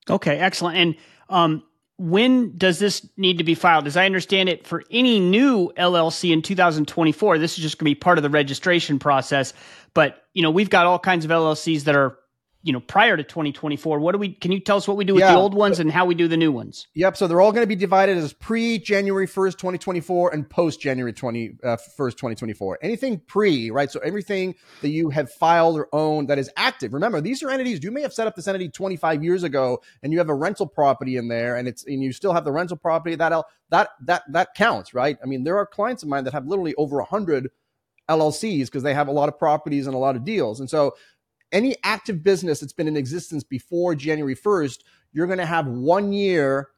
Okay, 0.08 0.38
excellent. 0.38 0.76
And 0.76 0.96
um, 1.28 1.62
when 1.98 2.56
does 2.56 2.78
this 2.78 3.06
need 3.16 3.38
to 3.38 3.44
be 3.44 3.54
filed? 3.54 3.86
As 3.86 3.96
I 3.96 4.06
understand 4.06 4.48
it, 4.48 4.66
for 4.66 4.82
any 4.90 5.20
new 5.20 5.72
LLC 5.76 6.32
in 6.32 6.42
2024, 6.42 7.38
this 7.38 7.56
is 7.56 7.62
just 7.62 7.78
going 7.78 7.84
to 7.90 7.90
be 7.90 7.94
part 7.94 8.18
of 8.18 8.22
the 8.22 8.30
registration 8.30 8.98
process. 8.98 9.52
But 9.94 10.24
you 10.32 10.42
know, 10.42 10.50
we've 10.50 10.70
got 10.70 10.86
all 10.86 10.98
kinds 10.98 11.24
of 11.24 11.30
LLCs 11.30 11.84
that 11.84 11.94
are 11.94 12.18
you 12.62 12.72
know 12.72 12.80
prior 12.80 13.16
to 13.16 13.22
2024 13.22 13.98
what 13.98 14.12
do 14.12 14.18
we 14.18 14.32
can 14.32 14.52
you 14.52 14.60
tell 14.60 14.76
us 14.76 14.86
what 14.86 14.96
we 14.96 15.04
do 15.04 15.14
with 15.14 15.22
yeah. 15.22 15.32
the 15.32 15.38
old 15.38 15.54
ones 15.54 15.80
and 15.80 15.90
how 15.90 16.04
we 16.06 16.14
do 16.14 16.28
the 16.28 16.36
new 16.36 16.52
ones? 16.52 16.86
Yep 16.94 17.16
so 17.16 17.26
they're 17.26 17.40
all 17.40 17.52
going 17.52 17.64
to 17.64 17.68
be 17.68 17.76
divided 17.76 18.16
as 18.16 18.32
pre 18.32 18.78
january 18.78 19.26
1st 19.26 19.52
2024 19.52 20.32
and 20.32 20.48
post 20.48 20.80
january 20.80 21.12
20 21.12 21.56
uh, 21.62 21.76
1st 21.98 22.12
2024 22.12 22.78
anything 22.82 23.20
pre 23.26 23.70
right? 23.70 23.90
So 23.90 24.00
everything 24.00 24.54
that 24.80 24.90
you 24.90 25.10
have 25.10 25.30
filed 25.30 25.78
or 25.78 25.88
owned 25.92 26.28
that 26.28 26.38
is 26.38 26.50
active. 26.56 26.94
Remember 26.94 27.20
these 27.20 27.42
are 27.42 27.50
entities 27.50 27.82
you 27.82 27.90
may 27.90 28.02
have 28.02 28.12
set 28.12 28.26
up 28.26 28.36
this 28.36 28.48
entity 28.48 28.68
25 28.68 29.22
years 29.22 29.42
ago 29.42 29.82
and 30.02 30.12
you 30.12 30.18
have 30.18 30.28
a 30.28 30.34
rental 30.34 30.66
property 30.66 31.16
in 31.16 31.28
there 31.28 31.56
and 31.56 31.68
it's 31.68 31.84
and 31.84 32.02
you 32.02 32.12
still 32.12 32.32
have 32.32 32.44
the 32.44 32.52
rental 32.52 32.76
property 32.76 33.16
that 33.16 33.32
that 33.70 33.90
that 34.00 34.22
that 34.30 34.54
counts 34.54 34.94
right? 34.94 35.18
I 35.22 35.26
mean 35.26 35.44
there 35.44 35.56
are 35.56 35.66
clients 35.66 36.02
of 36.02 36.08
mine 36.08 36.24
that 36.24 36.32
have 36.32 36.46
literally 36.46 36.74
over 36.76 36.96
100 36.96 37.50
LLCs 38.08 38.66
because 38.66 38.82
they 38.82 38.94
have 38.94 39.08
a 39.08 39.12
lot 39.12 39.28
of 39.28 39.38
properties 39.38 39.86
and 39.86 39.94
a 39.94 39.98
lot 39.98 40.16
of 40.16 40.24
deals. 40.24 40.60
And 40.60 40.68
so 40.68 40.94
any 41.52 41.76
active 41.84 42.22
business 42.22 42.60
that's 42.60 42.72
been 42.72 42.88
in 42.88 42.96
existence 42.96 43.44
before 43.44 43.94
January 43.94 44.34
1st, 44.34 44.80
you're 45.12 45.26
going 45.26 45.38
to 45.38 45.46
have 45.46 45.66
one 45.66 46.12
year 46.12 46.70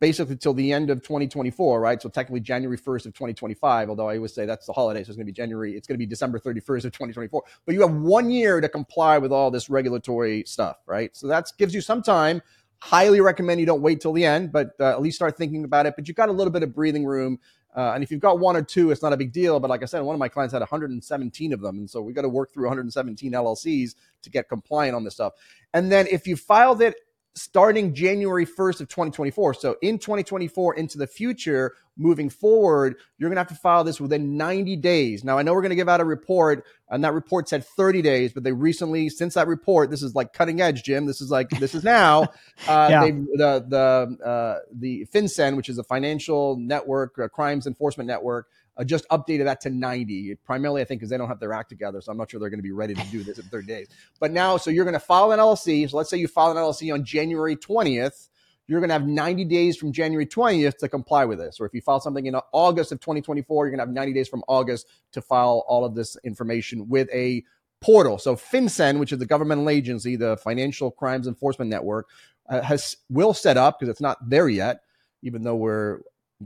basically 0.00 0.36
till 0.36 0.52
the 0.52 0.72
end 0.72 0.90
of 0.90 1.02
2024, 1.02 1.80
right? 1.80 2.02
So 2.02 2.08
technically 2.08 2.40
January 2.40 2.76
1st 2.76 3.06
of 3.06 3.14
2025, 3.14 3.88
although 3.88 4.08
I 4.08 4.16
always 4.16 4.34
say 4.34 4.44
that's 4.44 4.66
the 4.66 4.72
holiday. 4.72 5.02
So 5.02 5.10
it's 5.10 5.16
going 5.16 5.26
to 5.26 5.32
be 5.32 5.32
January, 5.32 5.76
it's 5.76 5.86
going 5.86 5.94
to 5.94 5.98
be 5.98 6.06
December 6.06 6.38
31st 6.38 6.84
of 6.84 6.92
2024. 6.92 7.42
But 7.64 7.74
you 7.74 7.80
have 7.80 7.94
one 7.94 8.30
year 8.30 8.60
to 8.60 8.68
comply 8.68 9.18
with 9.18 9.32
all 9.32 9.50
this 9.50 9.70
regulatory 9.70 10.44
stuff, 10.46 10.78
right? 10.86 11.16
So 11.16 11.26
that 11.28 11.50
gives 11.58 11.74
you 11.74 11.80
some 11.80 12.02
time. 12.02 12.42
Highly 12.80 13.20
recommend 13.20 13.60
you 13.60 13.66
don't 13.66 13.82
wait 13.82 14.00
till 14.00 14.12
the 14.12 14.24
end, 14.24 14.52
but 14.52 14.72
uh, 14.78 14.90
at 14.90 15.00
least 15.00 15.16
start 15.16 15.36
thinking 15.36 15.64
about 15.64 15.86
it. 15.86 15.94
But 15.96 16.06
you've 16.06 16.16
got 16.16 16.28
a 16.28 16.32
little 16.32 16.52
bit 16.52 16.62
of 16.62 16.74
breathing 16.74 17.04
room 17.04 17.38
uh, 17.76 17.92
and 17.94 18.02
if 18.02 18.10
you've 18.10 18.20
got 18.20 18.38
one 18.38 18.56
or 18.56 18.62
two, 18.62 18.90
it's 18.90 19.02
not 19.02 19.12
a 19.12 19.16
big 19.16 19.32
deal. 19.32 19.60
But 19.60 19.70
like 19.70 19.82
I 19.82 19.86
said, 19.86 20.00
one 20.00 20.14
of 20.14 20.18
my 20.18 20.28
clients 20.28 20.52
had 20.52 20.60
117 20.60 21.52
of 21.52 21.60
them. 21.60 21.78
And 21.78 21.88
so 21.88 22.00
we 22.00 22.12
got 22.12 22.22
to 22.22 22.28
work 22.28 22.52
through 22.52 22.64
117 22.64 23.32
LLCs 23.32 23.94
to 24.22 24.30
get 24.30 24.48
compliant 24.48 24.96
on 24.96 25.04
this 25.04 25.14
stuff. 25.14 25.34
And 25.74 25.92
then 25.92 26.06
if 26.10 26.26
you 26.26 26.36
filed 26.36 26.80
it 26.80 26.96
starting 27.40 27.94
January 27.94 28.46
1st 28.46 28.80
of 28.80 28.88
2024. 28.88 29.54
So 29.54 29.76
in 29.82 29.98
2024 29.98 30.74
into 30.74 30.98
the 30.98 31.06
future, 31.06 31.74
moving 31.96 32.30
forward, 32.30 32.96
you're 33.18 33.28
going 33.28 33.36
to 33.36 33.40
have 33.40 33.48
to 33.48 33.54
file 33.54 33.84
this 33.84 34.00
within 34.00 34.36
90 34.36 34.76
days. 34.76 35.24
Now, 35.24 35.38
I 35.38 35.42
know 35.42 35.52
we're 35.52 35.62
going 35.62 35.70
to 35.70 35.76
give 35.76 35.88
out 35.88 36.00
a 36.00 36.04
report 36.04 36.64
and 36.88 37.04
that 37.04 37.12
report 37.12 37.48
said 37.48 37.64
30 37.64 38.02
days, 38.02 38.32
but 38.32 38.44
they 38.44 38.52
recently, 38.52 39.08
since 39.08 39.34
that 39.34 39.48
report, 39.48 39.90
this 39.90 40.02
is 40.02 40.14
like 40.14 40.32
cutting 40.32 40.60
edge, 40.60 40.84
Jim. 40.84 41.06
This 41.06 41.20
is 41.20 41.30
like, 41.30 41.50
this 41.50 41.74
is 41.74 41.84
now, 41.84 42.22
uh, 42.68 42.88
yeah. 42.90 43.04
the, 43.04 43.64
the, 43.68 44.24
uh, 44.24 44.58
the 44.72 45.06
FinCEN, 45.12 45.56
which 45.56 45.68
is 45.68 45.78
a 45.78 45.84
financial 45.84 46.56
network, 46.56 47.18
uh, 47.18 47.28
crimes 47.28 47.66
enforcement 47.66 48.06
network, 48.06 48.46
uh, 48.78 48.84
just 48.84 49.08
updated 49.08 49.44
that 49.44 49.60
to 49.62 49.70
90. 49.70 50.36
Primarily, 50.44 50.80
I 50.80 50.84
think, 50.84 51.00
because 51.00 51.10
they 51.10 51.18
don't 51.18 51.28
have 51.28 51.40
their 51.40 51.52
act 51.52 51.68
together. 51.68 52.00
So 52.00 52.12
I'm 52.12 52.18
not 52.18 52.30
sure 52.30 52.38
they're 52.38 52.50
going 52.50 52.60
to 52.60 52.62
be 52.62 52.72
ready 52.72 52.94
to 52.94 53.04
do 53.10 53.22
this 53.22 53.38
in 53.38 53.44
30 53.46 53.66
days. 53.66 53.88
But 54.20 54.30
now, 54.30 54.56
so 54.56 54.70
you're 54.70 54.84
going 54.84 54.94
to 54.94 55.00
file 55.00 55.32
an 55.32 55.38
LLC. 55.38 55.90
So 55.90 55.96
let's 55.96 56.10
say 56.10 56.16
you 56.16 56.28
file 56.28 56.50
an 56.50 56.56
LLC 56.56 56.92
on 56.92 57.04
January 57.04 57.56
20th. 57.56 58.28
You're 58.68 58.80
going 58.80 58.90
to 58.90 58.94
have 58.94 59.06
90 59.06 59.46
days 59.46 59.76
from 59.76 59.92
January 59.92 60.26
20th 60.26 60.76
to 60.78 60.88
comply 60.88 61.24
with 61.24 61.38
this. 61.38 61.58
Or 61.58 61.66
if 61.66 61.72
you 61.72 61.80
file 61.80 62.00
something 62.00 62.26
in 62.26 62.34
August 62.52 62.92
of 62.92 63.00
2024, 63.00 63.66
you're 63.66 63.70
going 63.70 63.78
to 63.78 63.86
have 63.86 63.94
90 63.94 64.12
days 64.12 64.28
from 64.28 64.44
August 64.46 64.86
to 65.12 65.22
file 65.22 65.64
all 65.66 65.84
of 65.84 65.94
this 65.94 66.16
information 66.22 66.88
with 66.88 67.08
a 67.12 67.42
portal. 67.80 68.18
So 68.18 68.36
FinCEN, 68.36 68.98
which 68.98 69.12
is 69.12 69.18
the 69.18 69.26
governmental 69.26 69.70
agency, 69.70 70.16
the 70.16 70.36
Financial 70.36 70.90
Crimes 70.90 71.26
Enforcement 71.26 71.70
Network, 71.70 72.08
uh, 72.48 72.60
has 72.62 72.96
will 73.08 73.34
set 73.34 73.56
up 73.56 73.78
because 73.78 73.90
it's 73.90 74.00
not 74.00 74.28
there 74.28 74.48
yet, 74.48 74.80
even 75.22 75.42
though 75.42 75.56
we're 75.56 76.00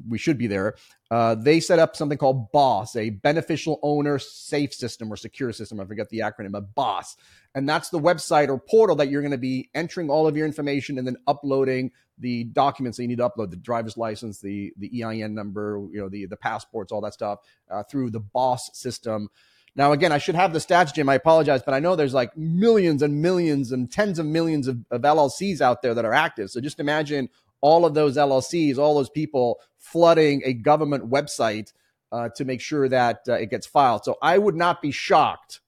we 0.08 0.18
should 0.18 0.38
be 0.38 0.46
there. 0.46 0.75
Uh, 1.11 1.34
they 1.34 1.61
set 1.61 1.78
up 1.78 1.96
something 1.96 2.18
called 2.18 2.50
BOSS, 2.52 2.96
a 2.96 3.11
beneficial 3.11 3.78
owner 3.82 4.18
safe 4.18 4.72
system 4.72 5.12
or 5.12 5.16
secure 5.16 5.52
system. 5.52 5.80
I 5.80 5.84
forget 5.84 6.08
the 6.08 6.20
acronym, 6.20 6.52
but 6.52 6.75
BOSS. 6.75 7.16
And 7.54 7.68
that's 7.68 7.90
the 7.90 7.99
website 7.99 8.49
or 8.49 8.58
portal 8.58 8.96
that 8.96 9.11
you're 9.11 9.20
going 9.20 9.32
to 9.32 9.38
be 9.38 9.68
entering 9.75 10.08
all 10.08 10.26
of 10.26 10.37
your 10.37 10.46
information 10.46 10.96
and 10.99 11.06
then 11.06 11.16
uploading 11.26 11.90
the 12.18 12.44
documents 12.44 12.96
that 12.96 13.02
you 13.02 13.08
need 13.08 13.18
to 13.18 13.28
upload, 13.28 13.50
the 13.50 13.56
driver's 13.56 13.96
license, 13.96 14.40
the, 14.40 14.72
the 14.78 15.02
EIN 15.02 15.34
number, 15.34 15.87
you 15.92 16.00
know, 16.00 16.08
the, 16.08 16.26
the 16.26 16.37
passports, 16.37 16.92
all 16.92 17.00
that 17.02 17.14
stuff 17.14 17.40
uh, 17.70 17.82
through 17.82 18.11
the 18.11 18.20
BOSS 18.20 18.70
system. 18.75 19.28
Now, 19.75 19.92
again, 19.92 20.12
I 20.12 20.18
should 20.18 20.34
have 20.34 20.52
the 20.52 20.58
stats, 20.58 20.94
Jim. 20.94 21.08
I 21.08 21.14
apologize, 21.14 21.62
but 21.62 21.75
I 21.75 21.80
know 21.80 21.96
there's 21.96 22.14
like 22.14 22.37
millions 22.37 23.02
and 23.02 23.22
millions 23.22 23.72
and 23.72 23.90
tens 23.90 24.18
of 24.18 24.26
millions 24.26 24.68
of, 24.68 24.84
of 24.90 25.02
LLCs 25.02 25.61
out 25.61 25.82
there 25.82 25.94
that 25.94 26.04
are 26.04 26.12
active. 26.12 26.50
So 26.50 26.61
just 26.61 26.78
imagine 26.78 27.30
all 27.62 27.87
of 27.87 27.95
those 27.95 28.16
LLCs, 28.16 28.76
all 28.76 28.95
those 28.95 29.09
people 29.09 29.59
flooding 29.78 30.42
a 30.45 30.52
government 30.52 31.11
website 31.11 31.73
uh, 32.12 32.28
to 32.37 32.45
make 32.45 32.61
sure 32.61 32.88
that 32.88 33.21
uh, 33.28 33.35
it 33.35 33.49
gets 33.49 33.66
filed. 33.66 34.04
So 34.04 34.19
I 34.21 34.37
would 34.37 34.54
not 34.54 34.83
be 34.83 34.90
shocked 34.90 35.61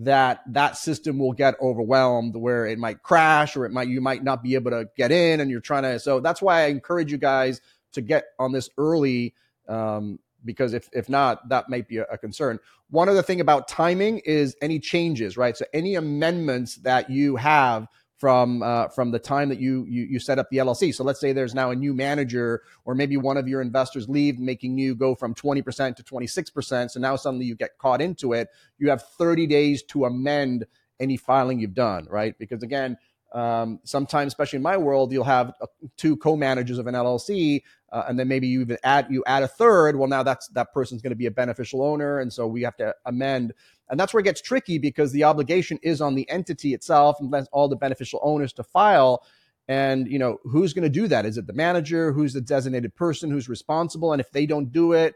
that 0.00 0.40
that 0.46 0.78
system 0.78 1.18
will 1.18 1.32
get 1.32 1.60
overwhelmed 1.60 2.34
where 2.34 2.66
it 2.66 2.78
might 2.78 3.02
crash 3.02 3.54
or 3.54 3.66
it 3.66 3.72
might 3.72 3.88
you 3.88 4.00
might 4.00 4.24
not 4.24 4.42
be 4.42 4.54
able 4.54 4.70
to 4.70 4.88
get 4.96 5.12
in 5.12 5.40
and 5.40 5.50
you're 5.50 5.60
trying 5.60 5.82
to 5.82 5.98
so 5.98 6.20
that's 6.20 6.40
why 6.40 6.62
i 6.62 6.66
encourage 6.68 7.12
you 7.12 7.18
guys 7.18 7.60
to 7.92 8.00
get 8.00 8.24
on 8.38 8.50
this 8.50 8.70
early 8.78 9.34
um, 9.68 10.18
because 10.44 10.72
if 10.72 10.88
if 10.92 11.10
not 11.10 11.46
that 11.50 11.68
might 11.68 11.86
be 11.86 11.98
a, 11.98 12.04
a 12.04 12.16
concern 12.16 12.58
one 12.88 13.10
other 13.10 13.20
thing 13.20 13.42
about 13.42 13.68
timing 13.68 14.20
is 14.24 14.56
any 14.62 14.78
changes 14.78 15.36
right 15.36 15.54
so 15.54 15.66
any 15.74 15.96
amendments 15.96 16.76
that 16.76 17.10
you 17.10 17.36
have 17.36 17.86
from 18.20 18.62
uh, 18.62 18.86
from 18.88 19.10
the 19.10 19.18
time 19.18 19.48
that 19.48 19.58
you, 19.58 19.86
you 19.88 20.02
you 20.02 20.18
set 20.18 20.38
up 20.38 20.46
the 20.50 20.58
LLC. 20.58 20.94
So 20.94 21.02
let's 21.02 21.18
say 21.18 21.32
there's 21.32 21.54
now 21.54 21.70
a 21.70 21.74
new 21.74 21.94
manager, 21.94 22.62
or 22.84 22.94
maybe 22.94 23.16
one 23.16 23.38
of 23.38 23.48
your 23.48 23.62
investors 23.62 24.10
leave, 24.10 24.38
making 24.38 24.76
you 24.76 24.94
go 24.94 25.14
from 25.14 25.34
20% 25.34 25.96
to 25.96 26.02
26%. 26.02 26.90
So 26.90 27.00
now 27.00 27.16
suddenly 27.16 27.46
you 27.46 27.56
get 27.56 27.78
caught 27.78 28.02
into 28.02 28.34
it. 28.34 28.48
You 28.78 28.90
have 28.90 29.02
30 29.18 29.46
days 29.46 29.82
to 29.84 30.04
amend 30.04 30.66
any 31.00 31.16
filing 31.16 31.60
you've 31.60 31.72
done, 31.72 32.06
right? 32.10 32.38
Because 32.38 32.62
again, 32.62 32.98
um, 33.32 33.80
sometimes, 33.84 34.32
especially 34.32 34.58
in 34.58 34.62
my 34.62 34.76
world, 34.76 35.12
you'll 35.12 35.24
have 35.24 35.54
uh, 35.62 35.66
two 35.96 36.16
co-managers 36.16 36.78
of 36.78 36.86
an 36.88 36.94
LLC, 36.94 37.62
uh, 37.90 38.04
and 38.06 38.18
then 38.18 38.28
maybe 38.28 38.48
you 38.48 38.60
even 38.60 38.76
add 38.84 39.06
you 39.08 39.24
add 39.26 39.42
a 39.42 39.48
third. 39.48 39.96
Well, 39.96 40.08
now 40.08 40.22
that's 40.22 40.48
that 40.48 40.74
person's 40.74 41.00
going 41.00 41.12
to 41.12 41.16
be 41.16 41.26
a 41.26 41.30
beneficial 41.30 41.82
owner, 41.82 42.18
and 42.18 42.30
so 42.30 42.46
we 42.46 42.62
have 42.62 42.76
to 42.76 42.94
amend. 43.06 43.54
And 43.90 43.98
that's 43.98 44.14
where 44.14 44.20
it 44.20 44.24
gets 44.24 44.40
tricky 44.40 44.78
because 44.78 45.12
the 45.12 45.24
obligation 45.24 45.78
is 45.82 46.00
on 46.00 46.14
the 46.14 46.28
entity 46.30 46.72
itself 46.74 47.16
and 47.20 47.48
all 47.52 47.68
the 47.68 47.76
beneficial 47.76 48.20
owners 48.22 48.52
to 48.54 48.62
file. 48.62 49.24
And 49.68 50.08
you 50.08 50.18
know 50.18 50.38
who's 50.44 50.72
going 50.72 50.84
to 50.84 50.88
do 50.88 51.08
that? 51.08 51.26
Is 51.26 51.38
it 51.38 51.46
the 51.46 51.52
manager? 51.52 52.12
Who's 52.12 52.32
the 52.32 52.40
designated 52.40 52.94
person? 52.94 53.30
Who's 53.30 53.48
responsible? 53.48 54.12
And 54.12 54.20
if 54.20 54.30
they 54.30 54.46
don't 54.46 54.72
do 54.72 54.92
it, 54.92 55.14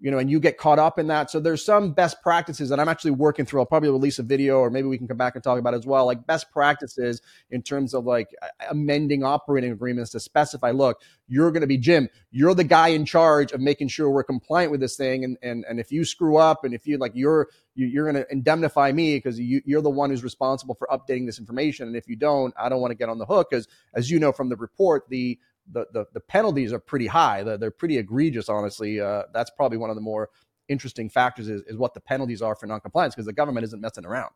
you 0.00 0.10
know, 0.10 0.18
and 0.18 0.30
you 0.30 0.40
get 0.40 0.58
caught 0.58 0.78
up 0.78 0.98
in 0.98 1.06
that. 1.06 1.30
So 1.30 1.40
there's 1.40 1.64
some 1.64 1.92
best 1.92 2.20
practices 2.22 2.68
that 2.68 2.80
I'm 2.80 2.88
actually 2.88 3.12
working 3.12 3.46
through. 3.46 3.60
I'll 3.60 3.66
probably 3.66 3.90
release 3.90 4.18
a 4.18 4.22
video 4.22 4.58
or 4.58 4.70
maybe 4.70 4.88
we 4.88 4.98
can 4.98 5.06
come 5.06 5.16
back 5.16 5.34
and 5.34 5.42
talk 5.42 5.58
about 5.58 5.72
as 5.72 5.86
well, 5.86 6.04
like 6.04 6.26
best 6.26 6.50
practices 6.50 7.22
in 7.50 7.62
terms 7.62 7.94
of 7.94 8.04
like 8.04 8.28
amending 8.68 9.22
operating 9.22 9.72
agreements 9.72 10.10
to 10.10 10.20
specify, 10.20 10.72
look, 10.72 11.00
you're 11.28 11.52
going 11.52 11.62
to 11.62 11.66
be 11.66 11.78
Jim, 11.78 12.08
you're 12.30 12.54
the 12.54 12.64
guy 12.64 12.88
in 12.88 13.04
charge 13.04 13.52
of 13.52 13.60
making 13.60 13.88
sure 13.88 14.10
we're 14.10 14.24
compliant 14.24 14.70
with 14.70 14.80
this 14.80 14.96
thing. 14.96 15.24
And, 15.24 15.38
and, 15.42 15.64
and 15.68 15.78
if 15.78 15.92
you 15.92 16.04
screw 16.04 16.36
up 16.36 16.64
and 16.64 16.74
if 16.74 16.86
you 16.86 16.98
like, 16.98 17.12
you're, 17.14 17.48
you, 17.74 18.02
are 18.02 18.12
going 18.12 18.22
to 18.22 18.30
indemnify 18.30 18.92
me 18.92 19.16
because 19.16 19.38
you, 19.38 19.62
you're 19.64 19.82
the 19.82 19.90
one 19.90 20.10
who's 20.10 20.24
responsible 20.24 20.74
for 20.74 20.88
updating 20.92 21.26
this 21.26 21.38
information. 21.38 21.86
And 21.86 21.96
if 21.96 22.08
you 22.08 22.16
don't, 22.16 22.52
I 22.58 22.68
don't 22.68 22.80
want 22.80 22.90
to 22.90 22.96
get 22.96 23.08
on 23.08 23.18
the 23.18 23.26
hook 23.26 23.48
because 23.50 23.68
as 23.94 24.10
you 24.10 24.18
know, 24.18 24.32
from 24.32 24.48
the 24.48 24.56
report, 24.56 25.08
the, 25.08 25.38
the, 25.70 25.86
the, 25.92 26.06
the 26.12 26.20
penalties 26.20 26.72
are 26.72 26.78
pretty 26.78 27.06
high. 27.06 27.42
They're, 27.42 27.58
they're 27.58 27.70
pretty 27.70 27.98
egregious, 27.98 28.48
honestly. 28.48 29.00
Uh, 29.00 29.24
that's 29.32 29.50
probably 29.50 29.78
one 29.78 29.90
of 29.90 29.96
the 29.96 30.02
more 30.02 30.30
interesting 30.68 31.10
factors 31.10 31.48
is, 31.48 31.62
is 31.62 31.76
what 31.76 31.94
the 31.94 32.00
penalties 32.00 32.42
are 32.42 32.54
for 32.54 32.66
noncompliance 32.66 33.14
because 33.14 33.26
the 33.26 33.32
government 33.32 33.64
isn't 33.64 33.80
messing 33.80 34.06
around. 34.06 34.30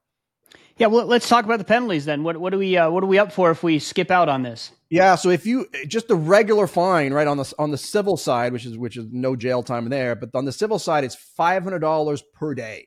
Yeah, 0.76 0.86
well, 0.86 1.06
let's 1.06 1.28
talk 1.28 1.44
about 1.44 1.58
the 1.58 1.64
penalties 1.64 2.04
then. 2.04 2.22
What 2.22 2.38
what 2.38 2.50
do 2.50 2.58
we 2.58 2.76
uh, 2.76 2.88
what 2.90 3.02
are 3.02 3.08
we 3.08 3.18
up 3.18 3.32
for 3.32 3.50
if 3.50 3.62
we 3.62 3.78
skip 3.78 4.10
out 4.10 4.28
on 4.28 4.42
this? 4.42 4.70
Yeah, 4.88 5.16
so 5.16 5.28
if 5.28 5.44
you 5.44 5.66
just 5.86 6.08
the 6.08 6.16
regular 6.16 6.66
fine, 6.66 7.12
right 7.12 7.26
on 7.26 7.36
the 7.36 7.52
on 7.58 7.70
the 7.70 7.76
civil 7.76 8.16
side, 8.16 8.52
which 8.52 8.64
is 8.64 8.78
which 8.78 8.96
is 8.96 9.06
no 9.10 9.36
jail 9.36 9.62
time 9.62 9.88
there, 9.90 10.14
but 10.14 10.30
on 10.34 10.44
the 10.46 10.52
civil 10.52 10.78
side, 10.78 11.04
it's 11.04 11.14
five 11.14 11.64
hundred 11.64 11.80
dollars 11.80 12.22
per 12.32 12.54
day 12.54 12.86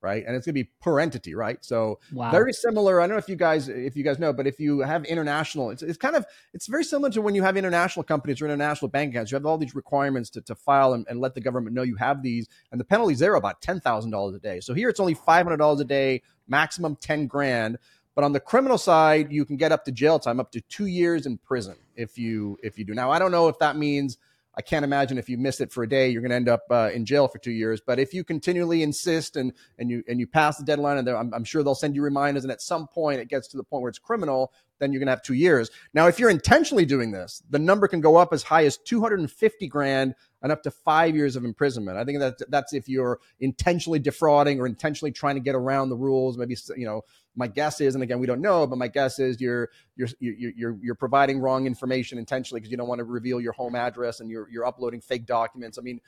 right? 0.00 0.24
And 0.26 0.36
it's 0.36 0.46
going 0.46 0.54
to 0.54 0.62
be 0.62 0.70
per 0.80 1.00
entity, 1.00 1.34
right? 1.34 1.58
So 1.64 1.98
wow. 2.12 2.30
very 2.30 2.52
similar. 2.52 3.00
I 3.00 3.06
don't 3.06 3.14
know 3.14 3.18
if 3.18 3.28
you 3.28 3.36
guys 3.36 3.68
if 3.68 3.96
you 3.96 4.04
guys 4.04 4.18
know, 4.18 4.32
but 4.32 4.46
if 4.46 4.60
you 4.60 4.80
have 4.80 5.04
international, 5.04 5.70
it's, 5.70 5.82
it's 5.82 5.98
kind 5.98 6.16
of 6.16 6.24
it's 6.54 6.66
very 6.66 6.84
similar 6.84 7.10
to 7.10 7.20
when 7.20 7.34
you 7.34 7.42
have 7.42 7.56
international 7.56 8.04
companies 8.04 8.40
or 8.40 8.46
international 8.46 8.88
bank 8.88 9.12
accounts. 9.12 9.30
You 9.30 9.36
have 9.36 9.46
all 9.46 9.58
these 9.58 9.74
requirements 9.74 10.30
to, 10.30 10.40
to 10.42 10.54
file 10.54 10.92
and, 10.92 11.06
and 11.08 11.20
let 11.20 11.34
the 11.34 11.40
government 11.40 11.74
know 11.74 11.82
you 11.82 11.96
have 11.96 12.22
these, 12.22 12.46
and 12.70 12.80
the 12.80 12.84
penalties 12.84 13.18
there 13.18 13.32
are 13.32 13.36
about 13.36 13.60
ten 13.60 13.80
thousand 13.80 14.10
dollars 14.10 14.34
a 14.34 14.40
day. 14.40 14.60
So 14.60 14.74
here 14.74 14.88
it's 14.88 15.00
only 15.00 15.14
five 15.14 15.44
hundred 15.44 15.58
dollars 15.58 15.80
a 15.80 15.84
day, 15.84 16.22
maximum 16.46 16.96
ten 16.96 17.26
grand. 17.26 17.78
But 18.14 18.24
on 18.24 18.32
the 18.32 18.40
criminal 18.40 18.78
side, 18.78 19.30
you 19.32 19.44
can 19.44 19.56
get 19.56 19.70
up 19.70 19.84
to 19.84 19.92
jail 19.92 20.18
time, 20.18 20.40
up 20.40 20.50
to 20.50 20.60
two 20.62 20.86
years 20.86 21.24
in 21.24 21.38
prison 21.38 21.76
if 21.94 22.18
you 22.18 22.58
if 22.62 22.78
you 22.78 22.84
do. 22.84 22.94
Now 22.94 23.10
I 23.10 23.18
don't 23.18 23.30
know 23.30 23.48
if 23.48 23.58
that 23.60 23.76
means 23.76 24.18
I 24.58 24.60
can't 24.60 24.84
imagine 24.84 25.18
if 25.18 25.28
you 25.28 25.38
miss 25.38 25.60
it 25.60 25.72
for 25.72 25.84
a 25.84 25.88
day, 25.88 26.08
you're 26.08 26.20
going 26.20 26.30
to 26.30 26.36
end 26.36 26.48
up 26.48 26.64
uh, 26.68 26.90
in 26.92 27.06
jail 27.06 27.28
for 27.28 27.38
two 27.38 27.52
years. 27.52 27.80
But 27.80 28.00
if 28.00 28.12
you 28.12 28.24
continually 28.24 28.82
insist 28.82 29.36
and 29.36 29.52
and 29.78 29.88
you 29.88 30.02
and 30.08 30.18
you 30.18 30.26
pass 30.26 30.58
the 30.58 30.64
deadline, 30.64 30.98
and 30.98 31.08
I'm, 31.08 31.32
I'm 31.32 31.44
sure 31.44 31.62
they'll 31.62 31.76
send 31.76 31.94
you 31.94 32.02
reminders, 32.02 32.42
and 32.42 32.50
at 32.50 32.60
some 32.60 32.88
point 32.88 33.20
it 33.20 33.28
gets 33.28 33.46
to 33.48 33.56
the 33.56 33.62
point 33.62 33.82
where 33.82 33.88
it's 33.88 34.00
criminal, 34.00 34.52
then 34.78 34.92
you're 34.92 35.00
going 35.00 35.06
to 35.06 35.12
have 35.12 35.22
two 35.22 35.34
years. 35.34 35.70
Now, 35.94 36.06
if 36.06 36.18
you're 36.18 36.30
intentionally 36.30 36.84
doing 36.84 37.10
this, 37.10 37.42
the 37.50 37.58
number 37.58 37.88
can 37.88 38.00
go 38.00 38.16
up 38.16 38.32
as 38.32 38.42
high 38.42 38.64
as 38.64 38.76
250 38.78 39.68
grand 39.68 40.14
and 40.42 40.52
up 40.52 40.62
to 40.62 40.70
five 40.70 41.16
years 41.16 41.36
of 41.36 41.44
imprisonment. 41.44 41.98
I 41.98 42.04
think 42.04 42.20
that 42.20 42.38
that's 42.48 42.72
if 42.72 42.88
you're 42.88 43.18
intentionally 43.40 43.98
defrauding 43.98 44.60
or 44.60 44.66
intentionally 44.66 45.12
trying 45.12 45.34
to 45.34 45.40
get 45.40 45.54
around 45.54 45.88
the 45.88 45.96
rules. 45.96 46.38
Maybe 46.38 46.56
you 46.76 46.86
know, 46.86 47.02
my 47.34 47.48
guess 47.48 47.80
is, 47.80 47.94
and 47.94 48.02
again, 48.02 48.18
we 48.18 48.26
don't 48.26 48.40
know, 48.40 48.66
but 48.66 48.78
my 48.78 48.88
guess 48.88 49.18
is 49.18 49.40
you're 49.40 49.68
you're 49.96 50.08
you're 50.20 50.76
you're 50.80 50.94
providing 50.94 51.40
wrong 51.40 51.66
information 51.66 52.18
intentionally 52.18 52.60
because 52.60 52.70
you 52.70 52.76
don't 52.76 52.88
want 52.88 53.00
to 53.00 53.04
reveal 53.04 53.40
your 53.40 53.52
home 53.52 53.74
address 53.74 54.20
and 54.20 54.30
you're 54.30 54.48
you're 54.50 54.66
uploading 54.66 55.00
fake 55.00 55.26
documents. 55.26 55.78
I 55.78 55.82
mean, 55.82 56.00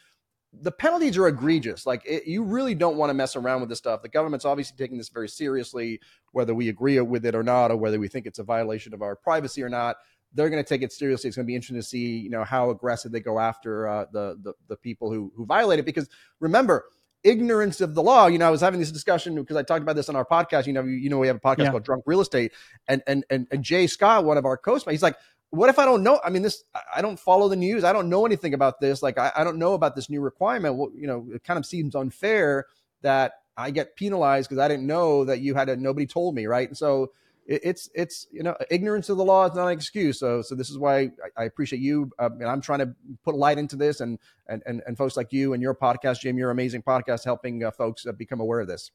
the 0.52 0.72
penalties 0.72 1.16
are 1.16 1.28
egregious. 1.28 1.86
Like 1.86 2.02
it, 2.04 2.26
you 2.26 2.42
really 2.42 2.74
don't 2.74 2.96
want 2.96 3.10
to 3.10 3.14
mess 3.14 3.36
around 3.36 3.60
with 3.60 3.68
this 3.68 3.78
stuff. 3.78 4.02
The 4.02 4.08
government's 4.08 4.44
obviously 4.44 4.76
taking 4.76 4.98
this 4.98 5.08
very 5.08 5.28
seriously, 5.28 6.00
whether 6.32 6.54
we 6.54 6.68
agree 6.68 6.98
with 7.00 7.24
it 7.24 7.34
or 7.34 7.42
not, 7.42 7.70
or 7.70 7.76
whether 7.76 7.98
we 7.98 8.08
think 8.08 8.26
it's 8.26 8.38
a 8.38 8.44
violation 8.44 8.92
of 8.92 9.02
our 9.02 9.14
privacy 9.16 9.62
or 9.62 9.68
not. 9.68 9.96
They're 10.32 10.50
going 10.50 10.62
to 10.62 10.68
take 10.68 10.82
it 10.82 10.92
seriously. 10.92 11.28
It's 11.28 11.36
going 11.36 11.44
to 11.44 11.50
be 11.50 11.56
interesting 11.56 11.76
to 11.76 11.82
see, 11.82 12.18
you 12.18 12.30
know, 12.30 12.44
how 12.44 12.70
aggressive 12.70 13.10
they 13.10 13.20
go 13.20 13.38
after 13.38 13.88
uh, 13.88 14.06
the, 14.12 14.38
the 14.42 14.52
the 14.68 14.76
people 14.76 15.12
who 15.12 15.32
who 15.34 15.44
violate 15.44 15.80
it. 15.80 15.84
Because 15.84 16.08
remember, 16.38 16.84
ignorance 17.22 17.80
of 17.80 17.94
the 17.94 18.02
law. 18.02 18.26
You 18.26 18.38
know, 18.38 18.46
I 18.46 18.50
was 18.50 18.60
having 18.60 18.80
this 18.80 18.90
discussion 18.90 19.34
because 19.34 19.56
I 19.56 19.62
talked 19.62 19.82
about 19.82 19.96
this 19.96 20.08
on 20.08 20.16
our 20.16 20.24
podcast. 20.24 20.66
You 20.66 20.72
know, 20.72 20.82
you, 20.82 20.92
you 20.92 21.10
know, 21.10 21.18
we 21.18 21.26
have 21.26 21.36
a 21.36 21.40
podcast 21.40 21.58
yeah. 21.58 21.70
called 21.70 21.84
Drunk 21.84 22.04
Real 22.06 22.20
Estate, 22.20 22.52
and 22.88 23.02
and 23.06 23.24
and, 23.30 23.46
and 23.50 23.62
Jay 23.62 23.86
Scott, 23.86 24.24
one 24.24 24.38
of 24.38 24.44
our 24.44 24.56
co-hosts, 24.56 24.88
he's 24.88 25.02
like, 25.02 25.16
what 25.50 25.68
if 25.68 25.78
I 25.78 25.84
don't 25.84 26.02
know? 26.02 26.20
I 26.24 26.30
mean, 26.30 26.42
this, 26.42 26.64
I 26.94 27.02
don't 27.02 27.18
follow 27.18 27.48
the 27.48 27.56
news. 27.56 27.84
I 27.84 27.92
don't 27.92 28.08
know 28.08 28.24
anything 28.24 28.54
about 28.54 28.80
this. 28.80 29.02
Like, 29.02 29.18
I, 29.18 29.32
I 29.36 29.44
don't 29.44 29.58
know 29.58 29.74
about 29.74 29.96
this 29.96 30.08
new 30.08 30.20
requirement. 30.20 30.76
Well, 30.76 30.90
you 30.94 31.06
know, 31.06 31.26
it 31.34 31.44
kind 31.44 31.58
of 31.58 31.66
seems 31.66 31.94
unfair 31.94 32.66
that 33.02 33.32
I 33.56 33.70
get 33.70 33.96
penalized 33.96 34.48
because 34.48 34.62
I 34.62 34.68
didn't 34.68 34.86
know 34.86 35.24
that 35.24 35.40
you 35.40 35.54
had 35.54 35.68
a, 35.68 35.76
nobody 35.76 36.06
told 36.06 36.34
me. 36.34 36.46
Right. 36.46 36.68
And 36.68 36.76
so 36.76 37.10
it, 37.46 37.60
it's, 37.64 37.90
it's, 37.94 38.28
you 38.30 38.42
know, 38.44 38.54
ignorance 38.70 39.08
of 39.08 39.16
the 39.16 39.24
law 39.24 39.46
is 39.46 39.54
not 39.54 39.66
an 39.66 39.72
excuse. 39.72 40.20
So, 40.20 40.40
so 40.40 40.54
this 40.54 40.70
is 40.70 40.78
why 40.78 40.98
I, 40.98 41.10
I 41.36 41.44
appreciate 41.44 41.82
you. 41.82 42.10
Uh, 42.18 42.30
and 42.38 42.46
I'm 42.46 42.60
trying 42.60 42.78
to 42.80 42.94
put 43.24 43.34
light 43.34 43.58
into 43.58 43.76
this 43.76 44.00
and, 44.00 44.18
and, 44.48 44.62
and, 44.66 44.82
and 44.86 44.96
folks 44.96 45.16
like 45.16 45.32
you 45.32 45.52
and 45.52 45.62
your 45.62 45.74
podcast, 45.74 46.20
Jim, 46.20 46.38
your 46.38 46.50
amazing 46.50 46.82
podcast, 46.82 47.24
helping 47.24 47.64
uh, 47.64 47.72
folks 47.72 48.06
uh, 48.06 48.12
become 48.12 48.40
aware 48.40 48.60
of 48.60 48.68
this. 48.68 48.92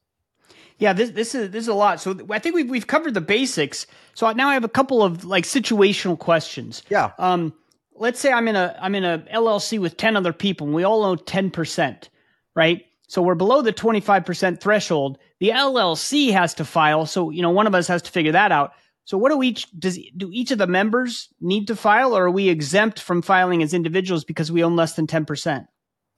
Yeah, 0.78 0.92
this 0.92 1.10
this 1.10 1.34
is 1.34 1.50
this 1.50 1.62
is 1.62 1.68
a 1.68 1.74
lot. 1.74 2.00
So 2.00 2.18
I 2.30 2.38
think 2.38 2.54
we've 2.54 2.68
we've 2.68 2.86
covered 2.86 3.14
the 3.14 3.20
basics. 3.20 3.86
So 4.14 4.30
now 4.32 4.48
I 4.48 4.54
have 4.54 4.64
a 4.64 4.68
couple 4.68 5.02
of 5.02 5.24
like 5.24 5.44
situational 5.44 6.18
questions. 6.18 6.82
Yeah. 6.90 7.12
Um, 7.18 7.54
let's 7.94 8.20
say 8.20 8.32
I'm 8.32 8.48
in 8.48 8.56
a 8.56 8.76
I'm 8.80 8.94
in 8.94 9.04
a 9.04 9.18
LLC 9.32 9.78
with 9.78 9.96
ten 9.96 10.16
other 10.16 10.32
people, 10.32 10.66
and 10.66 10.76
we 10.76 10.84
all 10.84 11.04
own 11.04 11.18
ten 11.24 11.50
percent, 11.50 12.10
right? 12.54 12.84
So 13.08 13.22
we're 13.22 13.34
below 13.34 13.62
the 13.62 13.72
twenty 13.72 14.00
five 14.00 14.26
percent 14.26 14.60
threshold. 14.60 15.18
The 15.40 15.50
LLC 15.50 16.32
has 16.32 16.54
to 16.54 16.64
file. 16.64 17.06
So 17.06 17.30
you 17.30 17.42
know 17.42 17.50
one 17.50 17.66
of 17.66 17.74
us 17.74 17.88
has 17.88 18.02
to 18.02 18.10
figure 18.10 18.32
that 18.32 18.52
out. 18.52 18.72
So 19.04 19.16
what 19.16 19.30
do 19.30 19.42
each 19.42 19.68
does 19.78 19.98
do 20.16 20.30
each 20.32 20.50
of 20.50 20.58
the 20.58 20.66
members 20.66 21.28
need 21.40 21.68
to 21.68 21.76
file, 21.76 22.14
or 22.14 22.26
are 22.26 22.30
we 22.30 22.48
exempt 22.48 23.00
from 23.00 23.22
filing 23.22 23.62
as 23.62 23.72
individuals 23.72 24.24
because 24.24 24.52
we 24.52 24.62
own 24.62 24.76
less 24.76 24.94
than 24.94 25.06
ten 25.06 25.24
percent? 25.24 25.68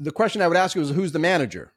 The 0.00 0.10
question 0.10 0.42
I 0.42 0.48
would 0.48 0.56
ask 0.56 0.74
you 0.74 0.82
is 0.82 0.90
who's 0.90 1.12
the 1.12 1.18
manager? 1.18 1.72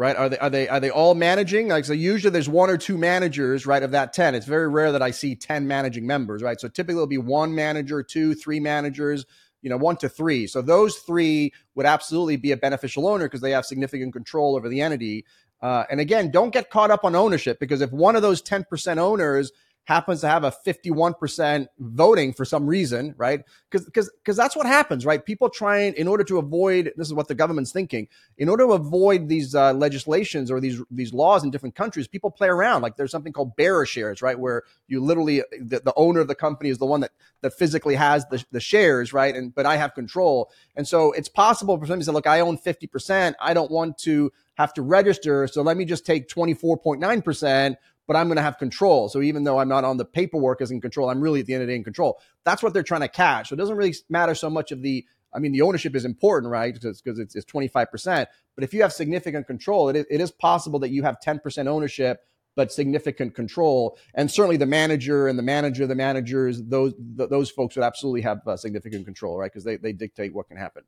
Right? 0.00 0.16
Are 0.16 0.30
they 0.30 0.38
are 0.38 0.50
they 0.50 0.66
are 0.66 0.80
they 0.80 0.88
all 0.88 1.14
managing? 1.14 1.68
Like 1.68 1.84
so, 1.84 1.92
usually 1.92 2.30
there's 2.30 2.48
one 2.48 2.70
or 2.70 2.78
two 2.78 2.96
managers, 2.96 3.66
right? 3.66 3.82
Of 3.82 3.90
that 3.90 4.14
ten, 4.14 4.34
it's 4.34 4.46
very 4.46 4.66
rare 4.66 4.92
that 4.92 5.02
I 5.02 5.10
see 5.10 5.36
ten 5.36 5.68
managing 5.68 6.06
members, 6.06 6.42
right? 6.42 6.58
So 6.58 6.68
typically 6.68 6.94
it'll 6.94 7.06
be 7.06 7.18
one 7.18 7.54
manager, 7.54 8.02
two, 8.02 8.34
three 8.34 8.60
managers, 8.60 9.26
you 9.60 9.68
know, 9.68 9.76
one 9.76 9.96
to 9.98 10.08
three. 10.08 10.46
So 10.46 10.62
those 10.62 10.96
three 10.96 11.52
would 11.74 11.84
absolutely 11.84 12.36
be 12.36 12.50
a 12.50 12.56
beneficial 12.56 13.06
owner 13.06 13.26
because 13.26 13.42
they 13.42 13.50
have 13.50 13.66
significant 13.66 14.14
control 14.14 14.56
over 14.56 14.70
the 14.70 14.80
entity. 14.80 15.26
Uh, 15.60 15.84
and 15.90 16.00
again, 16.00 16.30
don't 16.30 16.54
get 16.54 16.70
caught 16.70 16.90
up 16.90 17.04
on 17.04 17.14
ownership 17.14 17.60
because 17.60 17.82
if 17.82 17.92
one 17.92 18.16
of 18.16 18.22
those 18.22 18.40
ten 18.40 18.64
percent 18.64 18.98
owners 18.98 19.52
happens 19.90 20.20
to 20.20 20.28
have 20.28 20.44
a 20.44 20.52
51% 20.52 21.66
voting 21.80 22.32
for 22.32 22.44
some 22.44 22.64
reason, 22.64 23.12
right? 23.18 23.42
Because 23.68 23.84
because 23.84 24.08
because 24.22 24.36
that's 24.36 24.54
what 24.54 24.64
happens, 24.64 25.04
right? 25.04 25.24
People 25.24 25.50
trying 25.50 25.94
in 25.94 26.06
order 26.06 26.22
to 26.22 26.38
avoid 26.38 26.92
this 26.96 27.08
is 27.08 27.12
what 27.12 27.26
the 27.26 27.34
government's 27.34 27.72
thinking. 27.72 28.06
In 28.38 28.48
order 28.48 28.66
to 28.66 28.72
avoid 28.74 29.28
these 29.28 29.52
uh, 29.52 29.72
legislations 29.72 30.48
or 30.48 30.60
these 30.60 30.80
these 30.92 31.12
laws 31.12 31.42
in 31.42 31.50
different 31.50 31.74
countries, 31.74 32.06
people 32.06 32.30
play 32.30 32.46
around. 32.46 32.82
Like 32.82 32.96
there's 32.96 33.10
something 33.10 33.32
called 33.32 33.56
bearer 33.56 33.84
shares, 33.84 34.22
right? 34.22 34.38
Where 34.38 34.62
you 34.86 35.00
literally 35.02 35.42
the, 35.60 35.80
the 35.80 35.92
owner 35.96 36.20
of 36.20 36.28
the 36.28 36.36
company 36.36 36.70
is 36.70 36.78
the 36.78 36.86
one 36.86 37.00
that 37.00 37.10
that 37.40 37.54
physically 37.54 37.96
has 37.96 38.24
the, 38.26 38.44
the 38.52 38.60
shares, 38.60 39.12
right? 39.12 39.34
And 39.34 39.52
but 39.52 39.66
I 39.66 39.76
have 39.76 39.94
control. 39.94 40.52
And 40.76 40.86
so 40.86 41.10
it's 41.10 41.28
possible 41.28 41.76
for 41.78 41.86
somebody 41.86 42.02
to 42.02 42.06
say, 42.06 42.12
look, 42.12 42.28
I 42.28 42.38
own 42.40 42.58
50%. 42.58 43.34
I 43.40 43.54
don't 43.54 43.72
want 43.72 43.98
to 43.98 44.30
have 44.54 44.74
to 44.74 44.82
register. 44.82 45.46
So 45.46 45.62
let 45.62 45.76
me 45.76 45.84
just 45.84 46.04
take 46.06 46.28
24.9% 46.28 47.76
but 48.10 48.16
I'm 48.16 48.26
going 48.26 48.38
to 48.38 48.42
have 48.42 48.58
control. 48.58 49.08
So 49.08 49.22
even 49.22 49.44
though 49.44 49.60
I'm 49.60 49.68
not 49.68 49.84
on 49.84 49.96
the 49.96 50.04
paperwork 50.04 50.60
as 50.60 50.72
in 50.72 50.80
control, 50.80 51.08
I'm 51.08 51.20
really 51.20 51.38
at 51.38 51.46
the 51.46 51.54
end 51.54 51.62
of 51.62 51.68
the 51.68 51.72
day 51.74 51.76
in 51.76 51.84
control. 51.84 52.20
That's 52.44 52.60
what 52.60 52.74
they're 52.74 52.82
trying 52.82 53.02
to 53.02 53.08
catch. 53.08 53.50
So 53.50 53.54
it 53.54 53.58
doesn't 53.58 53.76
really 53.76 53.94
matter 54.08 54.34
so 54.34 54.50
much 54.50 54.72
of 54.72 54.82
the, 54.82 55.06
I 55.32 55.38
mean, 55.38 55.52
the 55.52 55.62
ownership 55.62 55.94
is 55.94 56.04
important, 56.04 56.50
right? 56.50 56.74
Because 56.74 57.00
it's, 57.06 57.36
it's 57.36 57.46
25%. 57.46 58.26
But 58.56 58.64
if 58.64 58.74
you 58.74 58.82
have 58.82 58.92
significant 58.92 59.46
control, 59.46 59.90
it 59.90 60.08
it 60.10 60.20
is 60.20 60.32
possible 60.32 60.80
that 60.80 60.90
you 60.90 61.04
have 61.04 61.18
10% 61.24 61.68
ownership, 61.68 62.24
but 62.56 62.72
significant 62.72 63.36
control. 63.36 63.96
And 64.12 64.28
certainly 64.28 64.56
the 64.56 64.66
manager 64.66 65.28
and 65.28 65.38
the 65.38 65.44
manager, 65.44 65.86
the 65.86 65.94
managers, 65.94 66.60
those, 66.64 66.94
those 66.98 67.52
folks 67.52 67.76
would 67.76 67.84
absolutely 67.84 68.22
have 68.22 68.40
uh, 68.44 68.56
significant 68.56 69.04
control, 69.04 69.38
right? 69.38 69.52
Because 69.52 69.62
they, 69.62 69.76
they 69.76 69.92
dictate 69.92 70.34
what 70.34 70.48
can 70.48 70.56
happen. 70.56 70.82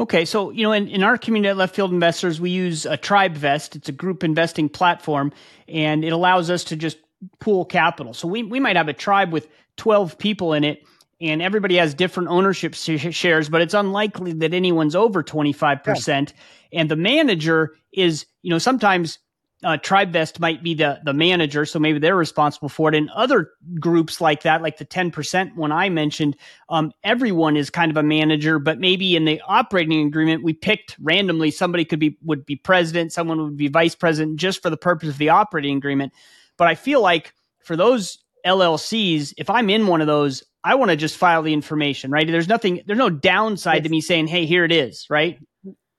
Okay, 0.00 0.24
so 0.24 0.50
you 0.50 0.62
know, 0.62 0.72
in, 0.72 0.88
in 0.88 1.02
our 1.02 1.18
community 1.18 1.50
at 1.50 1.56
Left 1.56 1.74
Field 1.74 1.92
Investors, 1.92 2.40
we 2.40 2.50
use 2.50 2.86
a 2.86 2.96
TribeVest. 2.96 3.76
It's 3.76 3.88
a 3.88 3.92
group 3.92 4.24
investing 4.24 4.68
platform, 4.68 5.32
and 5.68 6.04
it 6.04 6.12
allows 6.12 6.50
us 6.50 6.64
to 6.64 6.76
just 6.76 6.98
pool 7.38 7.64
capital. 7.64 8.14
So 8.14 8.26
we 8.26 8.42
we 8.42 8.58
might 8.58 8.76
have 8.76 8.88
a 8.88 8.94
tribe 8.94 9.32
with 9.32 9.48
twelve 9.76 10.18
people 10.18 10.54
in 10.54 10.64
it, 10.64 10.82
and 11.20 11.42
everybody 11.42 11.76
has 11.76 11.94
different 11.94 12.30
ownership 12.30 12.74
shares, 12.74 13.48
but 13.48 13.60
it's 13.60 13.74
unlikely 13.74 14.32
that 14.32 14.54
anyone's 14.54 14.96
over 14.96 15.22
twenty 15.22 15.52
five 15.52 15.84
percent. 15.84 16.32
And 16.72 16.90
the 16.90 16.96
manager 16.96 17.76
is, 17.92 18.24
you 18.40 18.50
know, 18.50 18.58
sometimes 18.58 19.18
uh, 19.64 19.76
TribeVest 19.78 20.40
might 20.40 20.62
be 20.62 20.74
the 20.74 21.00
the 21.04 21.12
manager, 21.12 21.64
so 21.64 21.78
maybe 21.78 21.98
they're 21.98 22.16
responsible 22.16 22.68
for 22.68 22.88
it. 22.88 22.94
And 22.94 23.10
other 23.10 23.50
groups 23.78 24.20
like 24.20 24.42
that, 24.42 24.62
like 24.62 24.78
the 24.78 24.84
ten 24.84 25.10
percent 25.10 25.56
one 25.56 25.72
I 25.72 25.88
mentioned, 25.88 26.36
um, 26.68 26.92
everyone 27.04 27.56
is 27.56 27.70
kind 27.70 27.90
of 27.90 27.96
a 27.96 28.02
manager, 28.02 28.58
but 28.58 28.78
maybe 28.78 29.14
in 29.16 29.24
the 29.24 29.40
operating 29.46 30.06
agreement 30.06 30.42
we 30.42 30.52
picked 30.52 30.96
randomly 31.00 31.50
somebody 31.50 31.84
could 31.84 32.00
be 32.00 32.18
would 32.22 32.44
be 32.44 32.56
president, 32.56 33.12
someone 33.12 33.40
would 33.42 33.56
be 33.56 33.68
vice 33.68 33.94
president, 33.94 34.36
just 34.36 34.62
for 34.62 34.70
the 34.70 34.76
purpose 34.76 35.08
of 35.08 35.18
the 35.18 35.28
operating 35.28 35.76
agreement. 35.76 36.12
But 36.56 36.68
I 36.68 36.74
feel 36.74 37.00
like 37.00 37.32
for 37.64 37.76
those 37.76 38.18
LLCs, 38.44 39.34
if 39.36 39.48
I'm 39.48 39.70
in 39.70 39.86
one 39.86 40.00
of 40.00 40.06
those, 40.06 40.42
I 40.64 40.74
want 40.74 40.90
to 40.90 40.96
just 40.96 41.16
file 41.16 41.42
the 41.42 41.52
information, 41.52 42.10
right? 42.10 42.26
There's 42.26 42.48
nothing, 42.48 42.82
there's 42.86 42.98
no 42.98 43.10
downside 43.10 43.78
it's, 43.78 43.86
to 43.86 43.90
me 43.90 44.00
saying, 44.00 44.28
"Hey, 44.28 44.46
here 44.46 44.64
it 44.64 44.72
is," 44.72 45.06
right? 45.10 45.38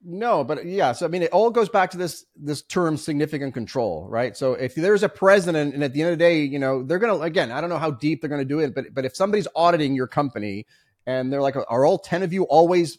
No, 0.05 0.43
but 0.43 0.65
yeah. 0.65 0.91
So 0.91 1.05
I 1.05 1.09
mean, 1.09 1.23
it 1.23 1.31
all 1.31 1.49
goes 1.49 1.69
back 1.69 1.91
to 1.91 1.97
this 1.97 2.25
this 2.35 2.61
term 2.61 2.97
significant 2.97 3.53
control, 3.53 4.05
right? 4.09 4.35
So 4.35 4.53
if 4.53 4.75
there's 4.75 5.01
a 5.01 5.09
president, 5.09 5.73
and 5.73 5.83
at 5.83 5.93
the 5.93 6.01
end 6.01 6.11
of 6.11 6.19
the 6.19 6.23
day, 6.23 6.43
you 6.43 6.59
know, 6.59 6.83
they're 6.83 6.99
gonna 6.99 7.19
again, 7.19 7.51
I 7.51 7.61
don't 7.61 7.69
know 7.69 7.77
how 7.77 7.91
deep 7.91 8.19
they're 8.19 8.29
gonna 8.29 8.43
do 8.43 8.59
it, 8.59 8.75
but 8.75 8.93
but 8.93 9.05
if 9.05 9.15
somebody's 9.15 9.47
auditing 9.55 9.95
your 9.95 10.07
company 10.07 10.65
and 11.05 11.31
they're 11.31 11.41
like, 11.41 11.55
are 11.55 11.85
all 11.85 11.97
ten 11.97 12.21
of 12.21 12.33
you 12.33 12.43
always 12.43 12.97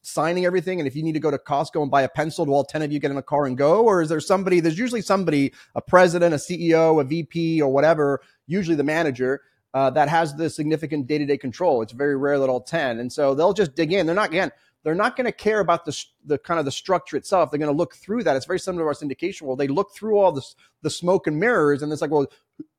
signing 0.00 0.46
everything? 0.46 0.80
And 0.80 0.86
if 0.86 0.96
you 0.96 1.02
need 1.02 1.12
to 1.12 1.20
go 1.20 1.30
to 1.30 1.36
Costco 1.36 1.82
and 1.82 1.90
buy 1.90 2.02
a 2.02 2.08
pencil, 2.08 2.46
do 2.46 2.52
all 2.52 2.64
ten 2.64 2.80
of 2.80 2.90
you 2.90 3.00
get 3.00 3.10
in 3.10 3.18
a 3.18 3.22
car 3.22 3.44
and 3.44 3.58
go? 3.58 3.84
Or 3.84 4.00
is 4.00 4.08
there 4.08 4.20
somebody? 4.20 4.60
There's 4.60 4.78
usually 4.78 5.02
somebody, 5.02 5.52
a 5.74 5.82
president, 5.82 6.32
a 6.32 6.38
CEO, 6.38 7.00
a 7.02 7.04
VP, 7.04 7.60
or 7.60 7.70
whatever, 7.70 8.22
usually 8.46 8.76
the 8.76 8.84
manager. 8.84 9.42
Uh, 9.74 9.90
that 9.90 10.08
has 10.08 10.34
the 10.34 10.48
significant 10.48 11.06
day-to-day 11.06 11.36
control. 11.36 11.82
It's 11.82 11.92
very 11.92 12.16
rare 12.16 12.38
that 12.38 12.48
all 12.48 12.62
10. 12.62 12.98
And 12.98 13.12
so 13.12 13.34
they'll 13.34 13.52
just 13.52 13.74
dig 13.74 13.92
in. 13.92 14.06
They're 14.06 14.14
not, 14.14 14.30
again, 14.30 14.50
they're 14.86 14.94
not 14.94 15.16
going 15.16 15.24
to 15.24 15.32
care 15.32 15.58
about 15.58 15.84
the, 15.84 16.04
the 16.24 16.38
kind 16.38 16.60
of 16.60 16.64
the 16.64 16.70
structure 16.70 17.16
itself. 17.16 17.50
They're 17.50 17.58
going 17.58 17.72
to 17.72 17.76
look 17.76 17.96
through 17.96 18.22
that. 18.22 18.36
It's 18.36 18.46
very 18.46 18.60
similar 18.60 18.84
to 18.84 18.86
our 18.86 18.94
syndication 18.94 19.42
world. 19.42 19.58
They 19.58 19.66
look 19.66 19.92
through 19.92 20.16
all 20.16 20.30
this, 20.30 20.54
the 20.82 20.90
smoke 20.90 21.26
and 21.26 21.40
mirrors, 21.40 21.82
and 21.82 21.92
it's 21.92 22.00
like, 22.00 22.12
well, 22.12 22.28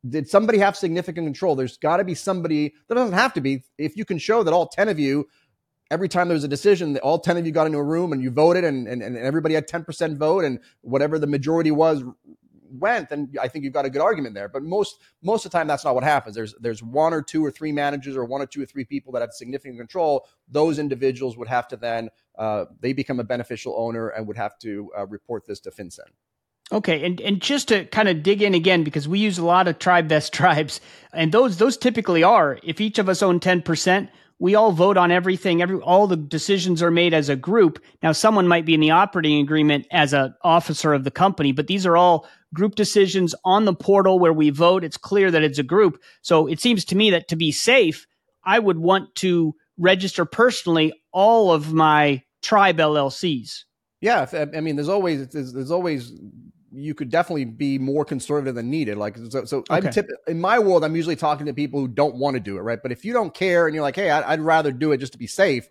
did 0.08 0.30
somebody 0.30 0.58
have 0.60 0.78
significant 0.78 1.28
control? 1.28 1.54
There's 1.54 1.76
got 1.76 1.98
to 1.98 2.06
be 2.06 2.16
somebody. 2.16 2.74
That 2.88 2.96
doesn't 2.96 3.14
have 3.14 3.34
to 3.34 3.42
be. 3.42 3.66
If 3.78 3.98
you 3.98 4.06
can 4.06 4.20
show 4.20 4.42
that 4.44 4.54
all 4.54 4.70
ten 4.70 4.88
of 4.88 4.98
you, 4.98 5.28
every 5.92 6.08
time 6.08 6.30
there 6.30 6.36
was 6.36 6.46
a 6.46 6.48
decision, 6.48 6.94
that 6.94 7.02
all 7.02 7.20
ten 7.20 7.36
of 7.36 7.46
you 7.46 7.52
got 7.52 7.68
into 7.68 7.78
a 7.78 7.84
room 7.84 8.14
and 8.14 8.24
you 8.24 8.32
voted, 8.32 8.64
and 8.64 8.88
and, 8.88 9.04
and 9.04 9.18
everybody 9.18 9.56
had 9.56 9.68
ten 9.68 9.84
percent 9.84 10.18
vote, 10.18 10.46
and 10.46 10.60
whatever 10.84 11.20
the 11.20 11.28
majority 11.28 11.72
was 11.72 12.06
went, 12.72 13.10
then 13.10 13.32
I 13.42 13.48
think 13.48 13.64
you've 13.64 13.74
got 13.74 13.86
a 13.86 13.90
good 13.90 14.02
argument 14.02 14.36
there. 14.36 14.48
But 14.48 14.64
most 14.64 15.00
most 15.22 15.46
of 15.46 15.52
the 15.52 15.58
time, 15.58 15.68
that's 15.68 15.86
not 15.86 15.96
what 15.96 16.04
happens. 16.04 16.36
There's 16.36 16.54
there's 16.60 16.84
one 16.84 17.14
or 17.14 17.22
two 17.22 17.44
or 17.44 17.52
three 17.52 17.72
managers 17.72 18.16
or 18.16 18.26
one 18.26 18.42
or 18.42 18.46
two 18.46 18.62
or 18.62 18.66
three 18.66 18.86
people 18.86 19.14
that 19.14 19.22
have 19.22 19.32
significant 19.34 19.78
control. 19.78 20.28
Those 20.48 20.80
individuals 20.80 21.38
would 21.38 21.48
have 21.48 21.68
to 21.70 21.78
then 21.78 22.10
uh, 22.38 22.66
they 22.80 22.94
become 22.94 23.20
a 23.20 23.24
beneficial 23.24 23.76
owner 23.78 24.10
and 24.10 24.28
would 24.28 24.38
have 24.38 24.58
to 24.60 24.92
uh, 24.98 25.08
report 25.08 25.46
this 25.46 25.60
to 25.62 25.72
FinCEN. 25.72 26.10
Okay, 26.72 27.06
and 27.06 27.22
and 27.22 27.42
just 27.42 27.70
to 27.70 27.86
kind 27.86 28.10
of 28.10 28.24
dig 28.24 28.42
in 28.42 28.54
again 28.54 28.84
because 28.84 29.08
we 29.08 29.20
use 29.20 29.38
a 29.38 29.46
lot 29.46 29.68
of 29.68 29.80
TribeVest 29.80 30.32
tribes, 30.32 30.82
and 31.14 31.32
those 31.32 31.58
those 31.58 31.78
typically 31.78 32.24
are 32.24 32.60
if 32.64 32.82
each 32.82 33.00
of 33.00 33.08
us 33.08 33.24
own 33.24 33.40
ten 33.40 33.62
percent, 33.62 34.10
we 34.40 34.56
all 34.56 34.72
vote 34.72 34.98
on 34.98 35.12
everything. 35.12 35.62
Every 35.62 35.78
all 35.78 36.08
the 36.08 36.16
decisions 36.18 36.84
are 36.84 36.92
made 36.92 37.14
as 37.14 37.30
a 37.30 37.36
group. 37.36 37.84
Now, 38.04 38.12
someone 38.12 38.48
might 38.48 38.66
be 38.66 38.74
in 38.74 38.80
the 38.80 38.92
operating 38.92 39.42
agreement 39.42 39.88
as 39.92 40.14
an 40.14 40.36
officer 40.44 40.94
of 40.94 41.04
the 41.04 41.12
company, 41.12 41.52
but 41.52 41.68
these 41.68 41.86
are 41.86 41.98
all 41.98 42.28
group 42.54 42.76
decisions 42.76 43.34
on 43.44 43.66
the 43.66 43.74
portal 43.74 44.20
where 44.20 44.34
we 44.34 44.50
vote. 44.50 44.84
It's 44.84 44.98
clear 44.98 45.32
that 45.32 45.44
it's 45.44 45.60
a 45.60 45.64
group. 45.64 46.02
So 46.22 46.48
it 46.48 46.60
seems 46.60 46.86
to 46.86 46.96
me 46.96 47.10
that 47.12 47.28
to 47.30 47.36
be 47.36 47.52
safe, 47.52 48.06
I 48.44 48.60
would 48.60 48.78
want 48.78 49.16
to 49.16 49.56
register 49.78 50.26
personally 50.26 50.94
all 51.12 51.52
of 51.52 51.74
my 51.74 52.24
tribe 52.42 52.78
LLCs. 52.78 53.64
Yeah, 54.02 54.28
I 54.56 54.62
mean, 54.62 54.76
there's 54.76 54.90
always 54.90 55.28
there's, 55.30 55.54
there's 55.54 55.72
always 55.72 56.14
you 56.72 56.94
could 56.94 57.10
definitely 57.10 57.46
be 57.46 57.78
more 57.78 58.04
conservative 58.04 58.56
than 58.56 58.70
needed. 58.70 58.98
Like 58.98 59.18
so, 59.30 59.46
so 59.46 59.60
okay. 59.60 59.88
I'm 59.88 59.90
tip, 59.92 60.10
in 60.28 60.40
my 60.40 60.60
world, 60.60 60.84
I'm 60.84 60.96
usually 60.96 61.16
talking 61.16 61.46
to 61.46 61.54
people 61.54 61.80
who 61.80 61.88
don't 61.88 62.16
want 62.16 62.36
to 62.36 62.40
do 62.40 62.58
it, 62.58 62.62
right? 62.62 62.80
But 62.82 62.92
if 62.92 63.06
you 63.06 63.14
don't 63.14 63.34
care 63.34 63.68
and 63.68 63.74
you're 63.74 63.84
like, 63.84 63.96
hey, 63.96 64.10
I'd, 64.10 64.24
I'd 64.24 64.42
rather 64.42 64.72
do 64.72 64.92
it 64.92 64.98
just 64.98 65.14
to 65.14 65.20
be 65.20 65.28
safe, 65.28 65.70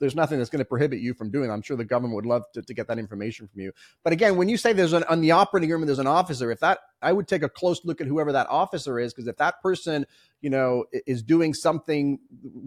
there's 0.00 0.14
nothing 0.14 0.38
that's 0.38 0.50
going 0.50 0.60
to 0.60 0.64
prohibit 0.64 1.00
you 1.00 1.14
from 1.14 1.30
doing. 1.30 1.50
It. 1.50 1.52
I'm 1.52 1.62
sure 1.62 1.76
the 1.76 1.84
government 1.84 2.14
would 2.14 2.26
love 2.26 2.44
to, 2.54 2.62
to 2.62 2.74
get 2.74 2.88
that 2.88 2.98
information 2.98 3.48
from 3.48 3.60
you. 3.60 3.72
But 4.04 4.12
again, 4.12 4.36
when 4.36 4.48
you 4.48 4.56
say 4.56 4.72
there's 4.72 4.92
an 4.92 5.04
on 5.04 5.20
the 5.20 5.32
operating 5.32 5.70
room, 5.70 5.84
there's 5.86 5.98
an 5.98 6.06
officer. 6.06 6.50
If 6.50 6.60
that, 6.60 6.78
I 7.02 7.12
would 7.12 7.28
take 7.28 7.42
a 7.42 7.48
close 7.48 7.84
look 7.84 8.00
at 8.00 8.06
whoever 8.06 8.32
that 8.32 8.46
officer 8.48 8.98
is, 8.98 9.12
because 9.12 9.28
if 9.28 9.36
that 9.38 9.60
person, 9.62 10.06
you 10.40 10.50
know, 10.50 10.84
is 11.06 11.22
doing 11.22 11.54
something 11.54 12.18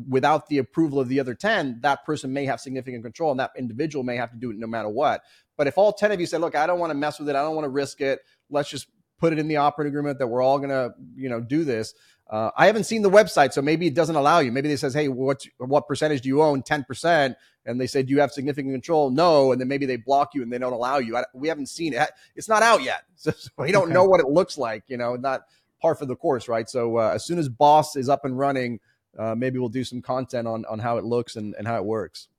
without 0.10 0.48
the 0.48 0.58
approval 0.58 1.00
of 1.00 1.08
the 1.08 1.20
other 1.20 1.34
ten, 1.34 1.80
that 1.82 2.06
person 2.06 2.34
may 2.34 2.46
have 2.46 2.60
significant 2.60 3.04
control, 3.04 3.32
and 3.32 3.40
that 3.40 3.52
individual 3.58 4.04
may 4.04 4.18
have 4.18 4.32
to 4.32 4.38
do 4.38 4.52
it 4.52 4.58
no 4.58 4.68
matter 4.68 4.90
what. 4.90 5.22
But 5.58 5.68
if 5.68 5.78
all 5.78 5.94
ten 5.94 6.12
of 6.12 6.20
you 6.20 6.26
say, 6.26 6.38
"Look, 6.38 6.56
I 6.56 6.68
don't 6.68 6.80
want 6.80 6.92
to 6.92 6.96
mess 6.96 7.20
with 7.20 7.30
it. 7.30 7.36
I 7.36 7.42
don't 7.42 7.56
want 7.56 7.66
to 7.66 7.70
risk 7.70 8.02
it. 8.02 8.20
Let's 8.50 8.70
just 8.70 8.88
put 9.20 9.32
it 9.32 9.40
in 9.40 9.48
the 9.48 9.58
operating 9.58 9.92
agreement 9.92 10.18
that 10.18 10.28
we're 10.28 10.42
all 10.42 10.58
going 10.58 10.70
to, 10.70 10.94
you 11.16 11.30
know, 11.30 11.40
do 11.40 11.64
this." 11.64 11.94
Uh, 12.32 12.50
I 12.56 12.66
haven't 12.66 12.86
seen 12.86 13.02
the 13.02 13.10
website, 13.10 13.52
so 13.52 13.62
maybe 13.62 13.88
it 13.88 13.94
doesn't 13.94 14.16
allow 14.16 14.40
you. 14.40 14.54
Maybe 14.54 14.70
they 14.70 14.78
says, 14.78 14.94
"Hey, 14.94 15.10
what 15.10 15.46
what 15.58 15.86
percentage 15.86 16.22
do 16.22 16.30
you 16.30 16.42
own? 16.42 16.64
Ten 16.64 16.86
percent." 16.86 17.36
And 17.66 17.80
they 17.80 17.88
say, 17.88 18.04
"Do 18.04 18.14
you 18.14 18.22
have 18.22 18.32
significant 18.32 18.74
control?" 18.74 19.10
No, 19.10 19.52
and 19.52 19.60
then 19.60 19.68
maybe 19.68 19.86
they 19.86 19.98
block 19.98 20.34
you 20.34 20.42
and 20.42 20.52
they 20.52 20.58
don't 20.58 20.72
allow 20.72 21.00
you. 21.00 21.18
I, 21.18 21.26
we 21.34 21.50
haven't 21.50 21.68
seen 21.68 21.94
it. 21.94 22.10
It's 22.38 22.48
not 22.48 22.64
out 22.64 22.84
yet, 22.84 23.04
so, 23.16 23.32
so 23.32 23.50
we 23.58 23.74
don't 23.74 23.86
okay. 23.86 23.94
know 23.94 24.06
what 24.06 24.22
it 24.22 24.28
looks 24.28 24.58
like. 24.58 24.84
You 24.88 24.96
know, 24.96 25.18
not 25.18 25.42
par 25.82 25.94
for 25.94 26.06
the 26.06 26.16
course, 26.16 26.48
right? 26.48 26.70
So 26.70 26.98
uh, 26.98 27.12
as 27.14 27.26
soon 27.26 27.38
as 27.38 27.50
Boss 27.50 27.98
is 27.98 28.08
up 28.08 28.24
and 28.24 28.40
running, 28.40 28.80
uh, 29.20 29.36
maybe 29.36 29.60
we'll 29.60 29.68
do 29.68 29.84
some 29.84 30.02
content 30.02 30.48
on 30.48 30.64
on 30.66 30.80
how 30.80 30.98
it 30.98 31.04
looks 31.04 31.36
and, 31.36 31.54
and 31.58 31.68
how 31.68 31.76
it 31.76 31.84
works. 31.84 32.30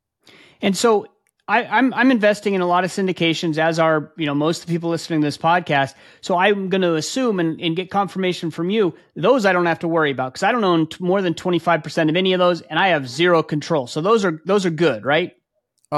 And 0.63 0.75
so 0.75 1.07
I, 1.49 1.63
am 1.63 1.69
I'm, 1.73 1.95
I'm 1.95 2.11
investing 2.11 2.55
in 2.55 2.61
a 2.61 2.67
lot 2.67 2.85
of 2.85 2.91
syndications, 2.91 3.59
as 3.59 3.79
are 3.79 4.13
you 4.17 4.27
know 4.27 4.35
most 4.35 4.61
of 4.61 4.67
the 4.67 4.73
people 4.73 4.91
listening 4.91 5.21
to 5.21 5.27
this 5.27 5.39
podcast. 5.39 5.95
So 6.21 6.37
I'm 6.37 6.69
going 6.69 6.83
to 6.83 6.95
assume 6.95 7.41
and, 7.41 7.61
and 7.61 7.75
get 7.75 7.91
confirmation 7.91 8.51
from 8.51 8.71
you. 8.71 8.95
Those 9.17 9.45
I 9.45 9.53
don't 9.53 9.67
have 9.67 9.81
to 9.81 9.89
worry 9.89 10.13
about 10.13 10.33
because 10.33 10.45
I 10.45 10.53
don't 10.53 10.65
own 10.65 10.89
more 11.01 11.21
than 11.21 11.35
25 11.35 11.83
percent 11.83 12.11
of 12.11 12.17
any 12.17 12.33
of 12.33 12.39
those, 12.39 12.61
and 12.63 12.79
I 12.79 12.89
have 12.89 13.09
zero 13.09 13.43
control. 13.43 13.87
So 13.87 14.01
those 14.01 14.25
are 14.25 14.41
those 14.45 14.65
are 14.65 14.71
good, 14.71 15.05
right? 15.05 15.35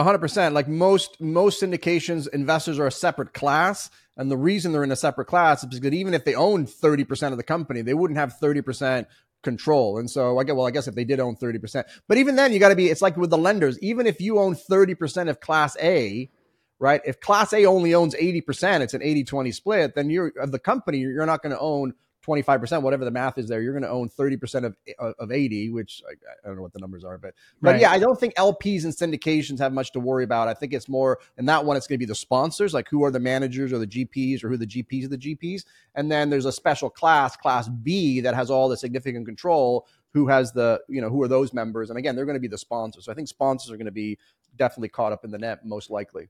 hundred 0.02 0.18
percent. 0.18 0.54
Like 0.54 0.66
most 0.66 1.20
most 1.20 1.62
syndications, 1.62 2.26
investors 2.32 2.78
are 2.78 2.86
a 2.86 2.92
separate 2.92 3.32
class, 3.32 3.90
and 4.16 4.30
the 4.30 4.36
reason 4.36 4.72
they're 4.72 4.82
in 4.82 4.90
a 4.90 4.96
separate 4.96 5.26
class 5.26 5.62
is 5.62 5.78
because 5.78 5.92
even 5.92 6.14
if 6.14 6.24
they 6.24 6.34
own 6.34 6.66
thirty 6.66 7.04
percent 7.04 7.32
of 7.32 7.36
the 7.36 7.44
company, 7.44 7.82
they 7.82 7.94
wouldn't 7.94 8.18
have 8.18 8.38
thirty 8.38 8.62
percent 8.62 9.06
control. 9.44 9.98
And 9.98 10.10
so 10.10 10.38
I 10.38 10.44
get, 10.44 10.56
well, 10.56 10.66
I 10.66 10.70
guess 10.70 10.88
if 10.88 10.94
they 10.94 11.04
did 11.04 11.20
own 11.20 11.36
30%, 11.36 11.84
but 12.08 12.18
even 12.18 12.36
then 12.36 12.52
you 12.52 12.58
got 12.58 12.70
to 12.70 12.76
be, 12.76 12.88
it's 12.88 13.02
like 13.02 13.16
with 13.16 13.30
the 13.30 13.38
lenders, 13.38 13.78
even 13.80 14.06
if 14.06 14.20
you 14.20 14.38
own 14.38 14.54
30% 14.54 15.28
of 15.28 15.40
class 15.40 15.76
A, 15.80 16.30
right? 16.78 17.00
If 17.04 17.20
class 17.20 17.52
A 17.52 17.64
only 17.66 17.94
owns 17.94 18.14
80%, 18.14 18.80
it's 18.80 18.94
an 18.94 19.02
80 19.02 19.24
20 19.24 19.52
split, 19.52 19.94
then 19.94 20.10
you're 20.10 20.32
of 20.40 20.50
the 20.50 20.58
company, 20.58 20.98
you're 20.98 21.26
not 21.26 21.42
going 21.42 21.54
to 21.54 21.60
own 21.60 21.94
25%, 22.24 22.82
whatever 22.82 23.04
the 23.04 23.10
math 23.10 23.38
is 23.38 23.48
there, 23.48 23.60
you're 23.60 23.72
going 23.72 23.82
to 23.82 23.88
own 23.88 24.08
30% 24.08 24.64
of, 24.64 25.14
of 25.18 25.32
80, 25.32 25.70
which 25.70 26.02
I, 26.08 26.12
I, 26.12 26.48
don't 26.48 26.56
know 26.56 26.62
what 26.62 26.72
the 26.72 26.78
numbers 26.78 27.04
are, 27.04 27.18
but, 27.18 27.34
but 27.60 27.72
right. 27.72 27.80
yeah, 27.80 27.90
I 27.90 27.98
don't 27.98 28.18
think 28.18 28.34
LPs 28.34 28.84
and 28.84 28.92
syndications 28.92 29.58
have 29.58 29.72
much 29.72 29.92
to 29.92 30.00
worry 30.00 30.24
about. 30.24 30.48
I 30.48 30.54
think 30.54 30.72
it's 30.72 30.88
more, 30.88 31.18
in 31.38 31.46
that 31.46 31.64
one, 31.64 31.76
it's 31.76 31.86
going 31.86 31.96
to 31.98 32.04
be 32.04 32.08
the 32.08 32.14
sponsors, 32.14 32.72
like 32.72 32.88
who 32.88 33.04
are 33.04 33.10
the 33.10 33.20
managers 33.20 33.72
or 33.72 33.78
the 33.78 33.86
GPs 33.86 34.42
or 34.42 34.48
who 34.48 34.56
the 34.56 34.66
GPs 34.66 35.04
of 35.04 35.10
the 35.10 35.18
GPs. 35.18 35.64
And 35.94 36.10
then 36.10 36.30
there's 36.30 36.46
a 36.46 36.52
special 36.52 36.90
class, 36.90 37.36
class 37.36 37.68
B, 37.68 38.20
that 38.20 38.34
has 38.34 38.50
all 38.50 38.68
the 38.68 38.76
significant 38.76 39.26
control. 39.26 39.86
Who 40.12 40.28
has 40.28 40.52
the, 40.52 40.80
you 40.88 41.00
know, 41.00 41.10
who 41.10 41.20
are 41.24 41.28
those 41.28 41.52
members? 41.52 41.90
And 41.90 41.98
again, 41.98 42.14
they're 42.14 42.24
going 42.24 42.36
to 42.36 42.40
be 42.40 42.46
the 42.46 42.56
sponsors. 42.56 43.06
So 43.06 43.12
I 43.12 43.16
think 43.16 43.26
sponsors 43.26 43.72
are 43.72 43.76
going 43.76 43.86
to 43.86 43.92
be 43.92 44.16
definitely 44.56 44.90
caught 44.90 45.12
up 45.12 45.24
in 45.24 45.32
the 45.32 45.38
net, 45.38 45.66
most 45.66 45.90
likely. 45.90 46.28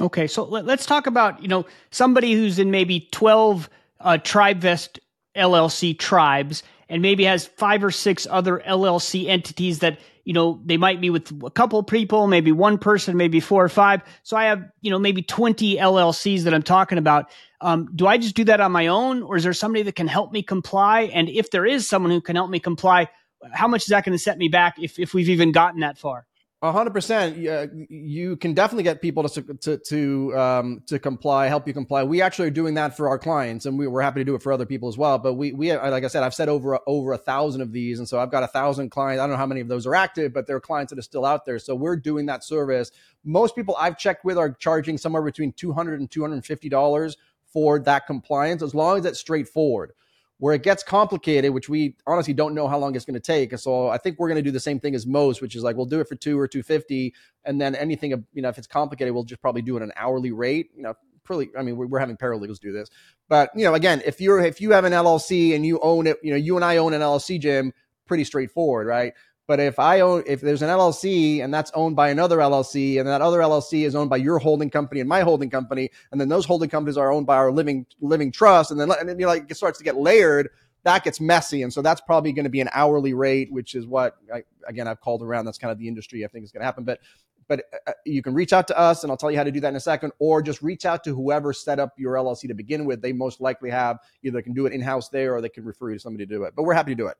Okay. 0.00 0.28
So 0.28 0.44
let, 0.44 0.68
us 0.68 0.86
talk 0.86 1.08
about, 1.08 1.42
you 1.42 1.48
know, 1.48 1.66
somebody 1.90 2.32
who's 2.32 2.60
in 2.60 2.70
maybe 2.70 3.08
12 3.10 3.68
uh, 4.00 4.18
TribeVest 4.22 4.98
LLC 5.38 5.98
tribes 5.98 6.62
and 6.88 7.02
maybe 7.02 7.24
has 7.24 7.46
five 7.46 7.84
or 7.84 7.90
six 7.90 8.26
other 8.28 8.62
LLC 8.66 9.28
entities 9.28 9.80
that, 9.80 9.98
you 10.24 10.32
know, 10.32 10.60
they 10.64 10.76
might 10.76 11.00
be 11.00 11.10
with 11.10 11.30
a 11.44 11.50
couple 11.50 11.82
people, 11.82 12.26
maybe 12.26 12.52
one 12.52 12.78
person, 12.78 13.16
maybe 13.16 13.40
four 13.40 13.64
or 13.64 13.68
five. 13.68 14.02
So 14.22 14.36
I 14.36 14.44
have, 14.44 14.64
you 14.80 14.90
know, 14.90 14.98
maybe 14.98 15.22
20 15.22 15.76
LLCs 15.76 16.42
that 16.42 16.54
I'm 16.54 16.62
talking 16.62 16.98
about. 16.98 17.30
Um, 17.60 17.90
do 17.94 18.06
I 18.06 18.18
just 18.18 18.34
do 18.36 18.44
that 18.44 18.60
on 18.60 18.72
my 18.72 18.86
own 18.86 19.22
or 19.22 19.36
is 19.36 19.44
there 19.44 19.52
somebody 19.52 19.82
that 19.84 19.96
can 19.96 20.06
help 20.06 20.32
me 20.32 20.42
comply? 20.42 21.02
And 21.12 21.28
if 21.28 21.50
there 21.50 21.66
is 21.66 21.88
someone 21.88 22.12
who 22.12 22.20
can 22.20 22.36
help 22.36 22.50
me 22.50 22.60
comply, 22.60 23.08
how 23.52 23.68
much 23.68 23.82
is 23.82 23.88
that 23.88 24.04
going 24.04 24.16
to 24.16 24.22
set 24.22 24.38
me 24.38 24.48
back 24.48 24.76
if, 24.78 24.98
if 24.98 25.14
we've 25.14 25.28
even 25.28 25.52
gotten 25.52 25.80
that 25.80 25.98
far? 25.98 26.27
Hundred 26.60 26.90
percent. 26.90 27.36
You 27.36 28.36
can 28.36 28.52
definitely 28.52 28.82
get 28.82 29.00
people 29.00 29.28
to 29.28 29.42
to 29.42 29.78
to 29.78 30.36
um, 30.36 30.82
to 30.86 30.98
comply, 30.98 31.46
help 31.46 31.68
you 31.68 31.72
comply. 31.72 32.02
We 32.02 32.20
actually 32.20 32.48
are 32.48 32.52
doing 32.52 32.74
that 32.74 32.96
for 32.96 33.08
our 33.08 33.18
clients, 33.18 33.64
and 33.64 33.78
we, 33.78 33.86
are 33.86 34.00
happy 34.00 34.18
to 34.18 34.24
do 34.24 34.34
it 34.34 34.42
for 34.42 34.52
other 34.52 34.66
people 34.66 34.88
as 34.88 34.98
well. 34.98 35.18
But 35.18 35.34
we 35.34 35.52
we 35.52 35.72
like 35.72 36.02
I 36.02 36.08
said, 36.08 36.24
I've 36.24 36.34
said 36.34 36.48
over 36.48 36.80
over 36.84 37.12
a 37.12 37.18
thousand 37.18 37.60
of 37.60 37.70
these, 37.70 38.00
and 38.00 38.08
so 38.08 38.18
I've 38.18 38.32
got 38.32 38.42
a 38.42 38.48
thousand 38.48 38.90
clients. 38.90 39.20
I 39.20 39.22
don't 39.22 39.34
know 39.34 39.36
how 39.36 39.46
many 39.46 39.60
of 39.60 39.68
those 39.68 39.86
are 39.86 39.94
active, 39.94 40.32
but 40.32 40.48
there 40.48 40.56
are 40.56 40.60
clients 40.60 40.90
that 40.90 40.98
are 40.98 41.02
still 41.02 41.24
out 41.24 41.44
there. 41.44 41.60
So 41.60 41.76
we're 41.76 41.94
doing 41.94 42.26
that 42.26 42.42
service. 42.42 42.90
Most 43.24 43.54
people 43.54 43.76
I've 43.78 43.96
checked 43.96 44.24
with 44.24 44.36
are 44.36 44.50
charging 44.50 44.98
somewhere 44.98 45.22
between 45.22 45.52
two 45.52 45.72
hundred 45.72 46.00
and 46.00 46.10
two 46.10 46.22
hundred 46.22 46.34
and 46.34 46.44
fifty 46.44 46.68
dollars 46.68 47.16
for 47.52 47.78
that 47.78 48.08
compliance, 48.08 48.62
as 48.62 48.74
long 48.74 48.98
as 48.98 49.04
it's 49.04 49.20
straightforward. 49.20 49.92
Where 50.38 50.54
it 50.54 50.62
gets 50.62 50.84
complicated, 50.84 51.52
which 51.52 51.68
we 51.68 51.96
honestly 52.06 52.32
don't 52.32 52.54
know 52.54 52.68
how 52.68 52.78
long 52.78 52.94
it's 52.94 53.04
going 53.04 53.14
to 53.14 53.20
take. 53.20 53.50
And 53.50 53.60
so 53.60 53.88
I 53.88 53.98
think 53.98 54.18
we're 54.18 54.28
going 54.28 54.36
to 54.36 54.42
do 54.42 54.52
the 54.52 54.60
same 54.60 54.78
thing 54.78 54.94
as 54.94 55.04
most, 55.04 55.42
which 55.42 55.56
is 55.56 55.64
like 55.64 55.76
we'll 55.76 55.86
do 55.86 55.98
it 55.98 56.08
for 56.08 56.14
two 56.14 56.38
or 56.38 56.46
two 56.46 56.62
fifty, 56.62 57.14
and 57.44 57.60
then 57.60 57.74
anything 57.74 58.10
you 58.32 58.42
know 58.42 58.48
if 58.48 58.58
it's 58.58 58.68
complicated, 58.68 59.12
we'll 59.12 59.24
just 59.24 59.40
probably 59.40 59.62
do 59.62 59.76
it 59.76 59.82
an 59.82 59.92
hourly 59.96 60.30
rate. 60.30 60.70
You 60.76 60.82
know, 60.82 60.94
pretty. 61.24 61.50
I 61.58 61.62
mean, 61.62 61.76
we're 61.76 61.98
having 61.98 62.16
paralegals 62.16 62.60
do 62.60 62.72
this, 62.72 62.88
but 63.28 63.50
you 63.54 63.64
know, 63.64 63.74
again, 63.74 64.00
if 64.06 64.20
you're 64.20 64.40
if 64.40 64.60
you 64.60 64.70
have 64.72 64.84
an 64.84 64.92
LLC 64.92 65.54
and 65.56 65.66
you 65.66 65.80
own 65.80 66.06
it, 66.06 66.18
you 66.22 66.30
know, 66.30 66.36
you 66.36 66.56
and 66.56 66.64
I 66.64 66.76
own 66.76 66.94
an 66.94 67.00
LLC, 67.00 67.40
Jim, 67.40 67.72
pretty 68.06 68.24
straightforward, 68.24 68.86
right? 68.86 69.14
But 69.48 69.60
if 69.60 69.78
I 69.78 70.00
own, 70.00 70.24
if 70.26 70.42
there's 70.42 70.60
an 70.60 70.68
LLC 70.68 71.42
and 71.42 71.52
that's 71.52 71.70
owned 71.72 71.96
by 71.96 72.10
another 72.10 72.36
LLC, 72.36 72.98
and 72.98 73.08
that 73.08 73.22
other 73.22 73.38
LLC 73.38 73.86
is 73.86 73.94
owned 73.94 74.10
by 74.10 74.18
your 74.18 74.38
holding 74.38 74.68
company 74.68 75.00
and 75.00 75.08
my 75.08 75.22
holding 75.22 75.48
company, 75.48 75.90
and 76.12 76.20
then 76.20 76.28
those 76.28 76.44
holding 76.44 76.68
companies 76.68 76.98
are 76.98 77.10
owned 77.10 77.26
by 77.26 77.36
our 77.36 77.50
living 77.50 77.86
living 78.02 78.30
trust, 78.30 78.70
and 78.70 78.78
then 78.78 78.90
and 79.00 79.08
then 79.08 79.18
you 79.18 79.26
like 79.26 79.50
it 79.50 79.56
starts 79.56 79.78
to 79.78 79.84
get 79.84 79.96
layered, 79.96 80.50
that 80.84 81.02
gets 81.02 81.18
messy, 81.18 81.62
and 81.62 81.72
so 81.72 81.80
that's 81.80 82.02
probably 82.02 82.30
going 82.32 82.44
to 82.44 82.50
be 82.50 82.60
an 82.60 82.68
hourly 82.74 83.14
rate, 83.14 83.50
which 83.50 83.74
is 83.74 83.86
what 83.86 84.16
I, 84.32 84.42
again 84.66 84.86
I've 84.86 85.00
called 85.00 85.22
around. 85.22 85.46
That's 85.46 85.56
kind 85.56 85.72
of 85.72 85.78
the 85.78 85.88
industry 85.88 86.26
I 86.26 86.28
think 86.28 86.44
is 86.44 86.52
going 86.52 86.60
to 86.60 86.66
happen, 86.66 86.84
but. 86.84 87.00
But 87.46 87.64
uh, 87.86 87.92
you 88.04 88.20
can 88.20 88.34
reach 88.34 88.52
out 88.52 88.68
to 88.68 88.78
us, 88.78 89.04
and 89.04 89.10
I'll 89.10 89.16
tell 89.16 89.30
you 89.30 89.38
how 89.38 89.44
to 89.44 89.50
do 89.50 89.58
that 89.60 89.68
in 89.68 89.76
a 89.76 89.80
second, 89.80 90.12
or 90.18 90.42
just 90.42 90.60
reach 90.60 90.84
out 90.84 91.02
to 91.04 91.14
whoever 91.14 91.54
set 91.54 91.80
up 91.80 91.94
your 91.96 92.12
LLC 92.12 92.46
to 92.46 92.52
begin 92.52 92.84
with. 92.84 93.00
They 93.00 93.14
most 93.14 93.40
likely 93.40 93.70
have 93.70 93.96
either 94.22 94.42
can 94.42 94.52
do 94.52 94.66
it 94.66 94.74
in 94.74 94.82
house 94.82 95.08
there, 95.08 95.34
or 95.34 95.40
they 95.40 95.48
can 95.48 95.64
refer 95.64 95.88
you 95.88 95.96
to 95.96 95.98
somebody 95.98 96.26
to 96.26 96.30
do 96.30 96.42
it. 96.42 96.52
But 96.54 96.64
we're 96.64 96.74
happy 96.74 96.90
to 96.90 96.94
do 96.94 97.06
it. 97.06 97.16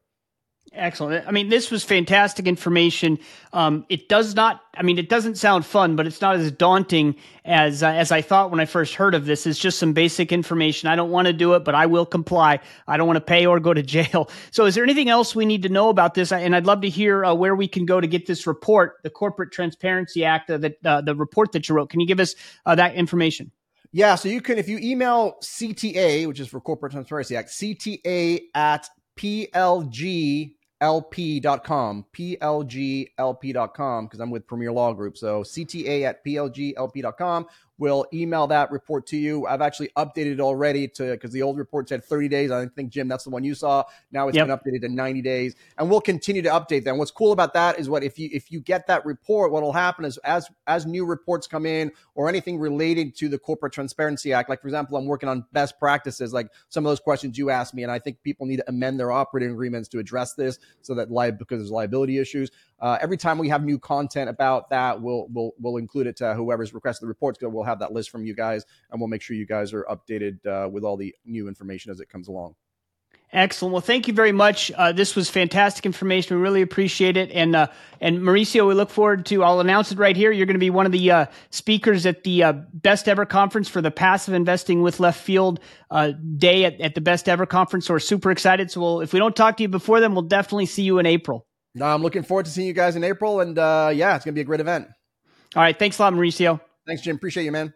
Excellent. 0.73 1.27
I 1.27 1.31
mean, 1.31 1.49
this 1.49 1.71
was 1.71 1.83
fantastic 1.83 2.47
information. 2.47 3.19
Um, 3.53 3.87
it 3.89 4.09
does 4.09 4.35
not. 4.35 4.61
I 4.75 4.83
mean, 4.83 4.99
it 4.99 5.09
doesn't 5.09 5.37
sound 5.37 5.65
fun, 5.65 5.97
but 5.97 6.07
it's 6.07 6.21
not 6.21 6.37
as 6.37 6.51
daunting 6.53 7.17
as 7.45 7.83
uh, 7.83 7.89
as 7.89 8.13
I 8.13 8.21
thought 8.21 8.51
when 8.51 8.61
I 8.61 8.67
first 8.67 8.95
heard 8.95 9.15
of 9.15 9.25
this. 9.25 9.47
It's 9.47 9.59
just 9.59 9.79
some 9.79 9.93
basic 9.93 10.31
information. 10.31 10.89
I 10.89 10.97
don't 10.97 11.11
want 11.11 11.27
to 11.27 11.33
do 11.33 11.55
it, 11.55 11.65
but 11.65 11.75
I 11.75 11.87
will 11.87 12.05
comply. 12.05 12.61
I 12.87 12.97
don't 12.97 13.07
want 13.07 13.17
to 13.17 13.23
pay 13.23 13.47
or 13.47 13.61
go 13.61 13.73
to 13.73 13.83
jail. 13.99 14.31
So, 14.51 14.67
is 14.67 14.75
there 14.75 14.85
anything 14.85 15.09
else 15.09 15.35
we 15.35 15.47
need 15.47 15.63
to 15.63 15.69
know 15.69 15.89
about 15.89 16.15
this? 16.15 16.33
And 16.33 16.55
I'd 16.55 16.67
love 16.67 16.83
to 16.83 16.89
hear 16.89 17.25
uh, 17.25 17.35
where 17.35 17.55
we 17.55 17.67
can 17.67 17.87
go 17.87 18.01
to 18.01 18.07
get 18.07 18.27
this 18.27 18.47
report, 18.47 18.97
the 19.03 19.11
Corporate 19.11 19.53
Transparency 19.53 20.25
Act, 20.25 20.51
uh, 20.51 20.59
that 20.59 20.77
uh, 20.85 21.01
the 21.01 21.15
report 21.15 21.53
that 21.53 21.69
you 21.69 21.75
wrote. 21.75 21.91
Can 21.91 22.01
you 22.01 22.07
give 22.07 22.21
us 22.21 22.35
uh, 22.67 22.75
that 22.75 22.95
information? 22.95 23.53
Yeah, 23.91 24.17
so 24.17 24.29
you 24.29 24.43
can 24.43 24.59
if 24.59 24.69
you 24.69 24.79
email 24.83 25.39
CTA, 25.43 26.27
which 26.27 26.41
is 26.41 26.49
for 26.49 26.61
Corporate 26.61 26.93
Transparency 26.93 27.37
Act, 27.37 27.49
CTA 27.49 28.43
at 28.55 28.87
PLG 29.19 30.55
lp.com 30.81 32.05
plglp.com 32.13 34.05
because 34.07 34.21
i'm 34.21 34.31
with 34.31 34.47
premier 34.47 34.73
law 34.73 34.93
group. 34.93 35.17
So 35.17 35.43
cta 35.43 36.05
at 36.05 36.25
plglp.com 36.25 37.47
We'll 37.79 38.07
email 38.13 38.49
that 38.49 38.73
report 38.73 39.07
to 39.09 39.17
you. 39.17 39.47
I've 39.47 39.61
actually 39.61 39.91
updated 39.97 40.33
it 40.33 40.41
already 40.41 40.89
to 40.89 41.13
because 41.13 41.31
the 41.31 41.43
old 41.43 41.59
report 41.59 41.89
said 41.89 42.05
30 42.05 42.29
days. 42.29 42.51
I 42.51 42.67
think 42.67 42.91
Jim, 42.91 43.07
that's 43.07 43.25
the 43.25 43.31
one 43.31 43.45
you 43.45 43.55
saw. 43.55 43.85
Now 44.11 44.27
it's 44.27 44.37
yep. 44.37 44.49
been 44.49 44.57
updated 44.57 44.81
to 44.83 44.89
90 44.89 45.23
days, 45.23 45.55
and 45.79 45.89
we'll 45.89 46.01
continue 46.01 46.43
to 46.43 46.51
update 46.51 46.85
them. 46.85 46.99
What's 46.99 47.13
cool 47.13 47.31
about 47.31 47.55
that 47.55 47.79
is 47.79 47.89
what 47.89 48.03
if 48.03 48.19
you 48.19 48.29
if 48.33 48.51
you 48.51 48.61
get 48.61 48.89
that 48.89 49.07
report, 49.07 49.53
what 49.53 49.63
will 49.63 49.73
happen 49.73 50.05
is 50.05 50.19
as 50.19 50.49
as 50.67 50.87
new 50.87 51.07
reports 51.07 51.47
come 51.47 51.67
in 51.67 51.93
or 52.15 52.29
anything 52.29 52.59
related 52.59 53.17
to 53.19 53.29
the 53.29 53.39
Corporate 53.39 53.73
Transparency 53.73 54.33
Act, 54.33 54.49
like 54.49 54.61
for 54.61 54.67
example, 54.67 54.97
I'm 54.97 55.07
working 55.07 55.29
on 55.29 55.45
best 55.53 55.79
practices, 55.79 56.33
like 56.33 56.49
some 56.69 56.85
of 56.85 56.91
those 56.91 57.01
questions 57.01 57.39
you 57.39 57.51
asked 57.51 57.75
me, 57.75 57.85
and 57.85 57.93
I 57.93 58.01
think 58.01 58.23
people 58.23 58.47
need 58.47 58.57
to 58.57 58.69
amend 58.69 58.99
their 58.99 59.13
operating 59.13 59.53
agreements 59.53 59.89
to 59.91 60.01
address 60.01 60.35
this 60.35 60.59
so 60.83 60.95
that 60.95 61.13
li- 61.13 61.31
because 61.31 61.61
there's 61.61 61.71
liability 61.71 62.19
issues. 62.19 62.51
Uh, 62.81 62.99
every 63.01 63.17
time 63.17 63.39
we 63.39 63.49
have 63.49 63.65
new 63.65 63.79
content 63.79 64.31
about 64.31 64.71
that, 64.71 65.01
we'll 65.01 65.27
we'll 65.31 65.53
we'll 65.59 65.77
include 65.77 66.07
it 66.07 66.17
to 66.17 66.35
whoever's 66.35 66.73
requested 66.75 67.05
the 67.05 67.09
reports. 67.09 67.39
We'll 67.41 67.65
have 67.65 67.81
that 67.81 67.93
list 67.93 68.11
from 68.11 68.25
you 68.25 68.35
guys, 68.35 68.65
and 68.91 69.01
we'll 69.01 69.09
make 69.09 69.23
sure 69.23 69.37
you 69.37 69.47
guys 69.47 69.73
are 69.73 69.85
updated 69.85 70.47
uh, 70.47 70.69
with 70.69 70.85
all 70.85 70.97
the 70.97 71.15
new 71.25 71.49
information 71.49 71.91
as 71.91 72.01
it 72.01 72.09
comes 72.09 72.29
along. 72.29 72.55
Excellent. 73.31 73.73
Well, 73.75 73.83
thank 73.83 74.09
you 74.09 74.15
very 74.15 74.33
much. 74.33 74.73
Uh, 74.73 74.93
this 74.93 75.15
was 75.15 75.29
fantastic 75.29 75.85
information. 75.85 76.37
We 76.37 76.43
really 76.43 76.63
appreciate 76.63 77.19
it. 77.19 77.31
And 77.31 77.55
uh, 77.55 77.67
and 78.01 78.21
Mauricio, 78.21 78.67
we 78.67 78.73
look 78.73 78.89
forward 78.89 79.27
to. 79.27 79.45
I'll 79.45 79.61
announce 79.61 79.93
it 79.93 79.99
right 79.99 80.17
here. 80.17 80.33
You're 80.33 80.47
going 80.47 80.55
to 80.55 80.61
be 80.61 80.71
one 80.71 80.87
of 80.87 80.93
the 80.93 81.11
uh, 81.11 81.27
speakers 81.51 82.07
at 82.07 82.25
the 82.25 82.43
uh, 82.43 82.53
Best 82.73 83.07
Ever 83.07 83.27
Conference 83.27 83.69
for 83.69 83.83
the 83.83 83.91
Passive 83.91 84.33
Investing 84.33 84.81
with 84.81 84.99
Left 84.99 85.21
Field 85.21 85.61
uh, 85.91 86.13
Day 86.39 86.65
at, 86.65 86.81
at 86.81 86.95
the 86.95 87.03
Best 87.03 87.29
Ever 87.29 87.45
Conference. 87.45 87.87
So 87.87 87.95
we're 87.95 87.99
super 87.99 88.31
excited. 88.31 88.71
So 88.71 88.81
we'll, 88.81 89.01
if 89.03 89.13
we 89.13 89.19
don't 89.19 89.37
talk 89.37 89.59
to 89.59 89.63
you 89.63 89.69
before 89.69 90.01
then, 90.01 90.15
we'll 90.15 90.23
definitely 90.23 90.67
see 90.67 90.85
you 90.85 90.99
in 90.99 91.05
April. 91.05 91.48
No, 91.75 91.87
I'm 91.87 92.03
looking 92.03 92.23
forward 92.23 92.47
to 92.47 92.51
seeing 92.51 92.67
you 92.67 92.73
guys 92.73 92.97
in 92.97 93.05
April. 93.05 93.41
And 93.41 93.59
uh, 93.59 93.91
yeah, 93.95 94.17
it's 94.17 94.25
going 94.25 94.35
to 94.35 94.39
be 94.39 94.43
a 94.43 94.45
great 94.45 94.61
event. 94.61 94.89
All 95.55 95.63
right. 95.63 95.79
Thanks 95.79 95.99
a 95.99 96.03
lot, 96.03 96.13
Mauricio. 96.13 96.61
Thanks, 96.87 97.03
Jim. 97.03 97.17
Appreciate 97.17 97.45
you, 97.45 97.53
man. 97.53 97.73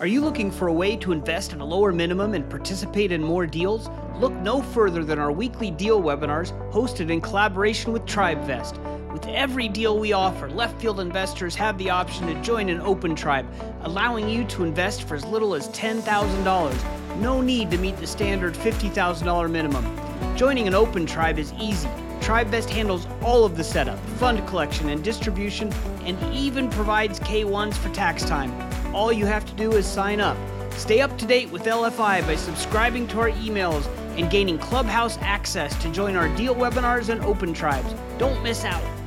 Are 0.00 0.06
you 0.06 0.20
looking 0.20 0.52
for 0.52 0.68
a 0.68 0.72
way 0.72 0.96
to 0.98 1.10
invest 1.10 1.52
at 1.52 1.60
a 1.60 1.64
lower 1.64 1.92
minimum 1.92 2.34
and 2.34 2.48
participate 2.48 3.10
in 3.10 3.20
more 3.20 3.46
deals? 3.46 3.90
Look 4.16 4.32
no 4.32 4.62
further 4.62 5.02
than 5.02 5.18
our 5.18 5.32
weekly 5.32 5.72
deal 5.72 6.00
webinars 6.00 6.52
hosted 6.70 7.10
in 7.10 7.20
collaboration 7.20 7.92
with 7.92 8.06
TribeVest. 8.06 8.78
With 9.12 9.26
every 9.26 9.68
deal 9.68 9.98
we 9.98 10.12
offer, 10.12 10.48
left 10.48 10.80
field 10.80 11.00
investors 11.00 11.56
have 11.56 11.76
the 11.78 11.90
option 11.90 12.28
to 12.28 12.40
join 12.42 12.68
an 12.68 12.80
open 12.80 13.16
tribe, 13.16 13.48
allowing 13.82 14.28
you 14.28 14.44
to 14.44 14.62
invest 14.62 15.02
for 15.02 15.16
as 15.16 15.24
little 15.24 15.54
as 15.54 15.68
$10,000. 15.70 17.16
No 17.18 17.40
need 17.40 17.68
to 17.72 17.78
meet 17.78 17.96
the 17.96 18.06
standard 18.06 18.54
$50,000 18.54 19.50
minimum. 19.50 20.36
Joining 20.36 20.68
an 20.68 20.74
open 20.74 21.06
tribe 21.06 21.40
is 21.40 21.52
easy. 21.54 21.88
TribeVest 22.28 22.68
handles 22.68 23.06
all 23.22 23.44
of 23.44 23.56
the 23.56 23.64
setup, 23.64 23.98
fund 24.20 24.46
collection, 24.46 24.90
and 24.90 25.02
distribution, 25.02 25.72
and 26.04 26.16
even 26.34 26.68
provides 26.68 27.18
K1s 27.20 27.74
for 27.74 27.88
tax 27.88 28.22
time 28.24 28.52
all 28.94 29.12
you 29.12 29.26
have 29.26 29.44
to 29.46 29.54
do 29.54 29.72
is 29.72 29.86
sign 29.86 30.20
up. 30.20 30.36
Stay 30.72 31.00
up 31.00 31.16
to 31.18 31.26
date 31.26 31.50
with 31.50 31.62
LFI 31.64 32.26
by 32.26 32.36
subscribing 32.36 33.06
to 33.08 33.20
our 33.20 33.30
emails 33.30 33.86
and 34.16 34.30
gaining 34.30 34.58
Clubhouse 34.58 35.18
access 35.20 35.80
to 35.82 35.90
join 35.92 36.16
our 36.16 36.28
deal 36.36 36.54
webinars 36.54 37.08
and 37.08 37.20
open 37.22 37.52
tribes. 37.52 37.94
Don't 38.18 38.42
miss 38.42 38.64
out. 38.64 38.97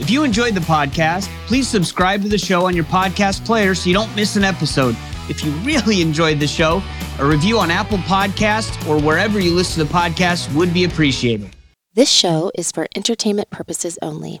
If 0.00 0.08
you 0.08 0.24
enjoyed 0.24 0.54
the 0.54 0.60
podcast, 0.60 1.28
please 1.46 1.68
subscribe 1.68 2.22
to 2.22 2.28
the 2.30 2.38
show 2.38 2.66
on 2.66 2.74
your 2.74 2.86
podcast 2.86 3.44
player 3.44 3.74
so 3.74 3.90
you 3.90 3.94
don't 3.94 4.16
miss 4.16 4.36
an 4.36 4.44
episode. 4.44 4.96
If 5.28 5.44
you 5.44 5.50
really 5.66 6.00
enjoyed 6.00 6.40
the 6.40 6.46
show, 6.46 6.82
a 7.18 7.26
review 7.26 7.58
on 7.58 7.70
Apple 7.70 7.98
Podcasts 7.98 8.88
or 8.88 8.98
wherever 8.98 9.38
you 9.38 9.54
listen 9.54 9.86
to 9.86 9.92
podcasts 9.92 10.50
would 10.54 10.72
be 10.72 10.84
appreciated. 10.84 11.50
This 11.92 12.10
show 12.10 12.50
is 12.54 12.72
for 12.72 12.88
entertainment 12.96 13.50
purposes 13.50 13.98
only. 14.00 14.40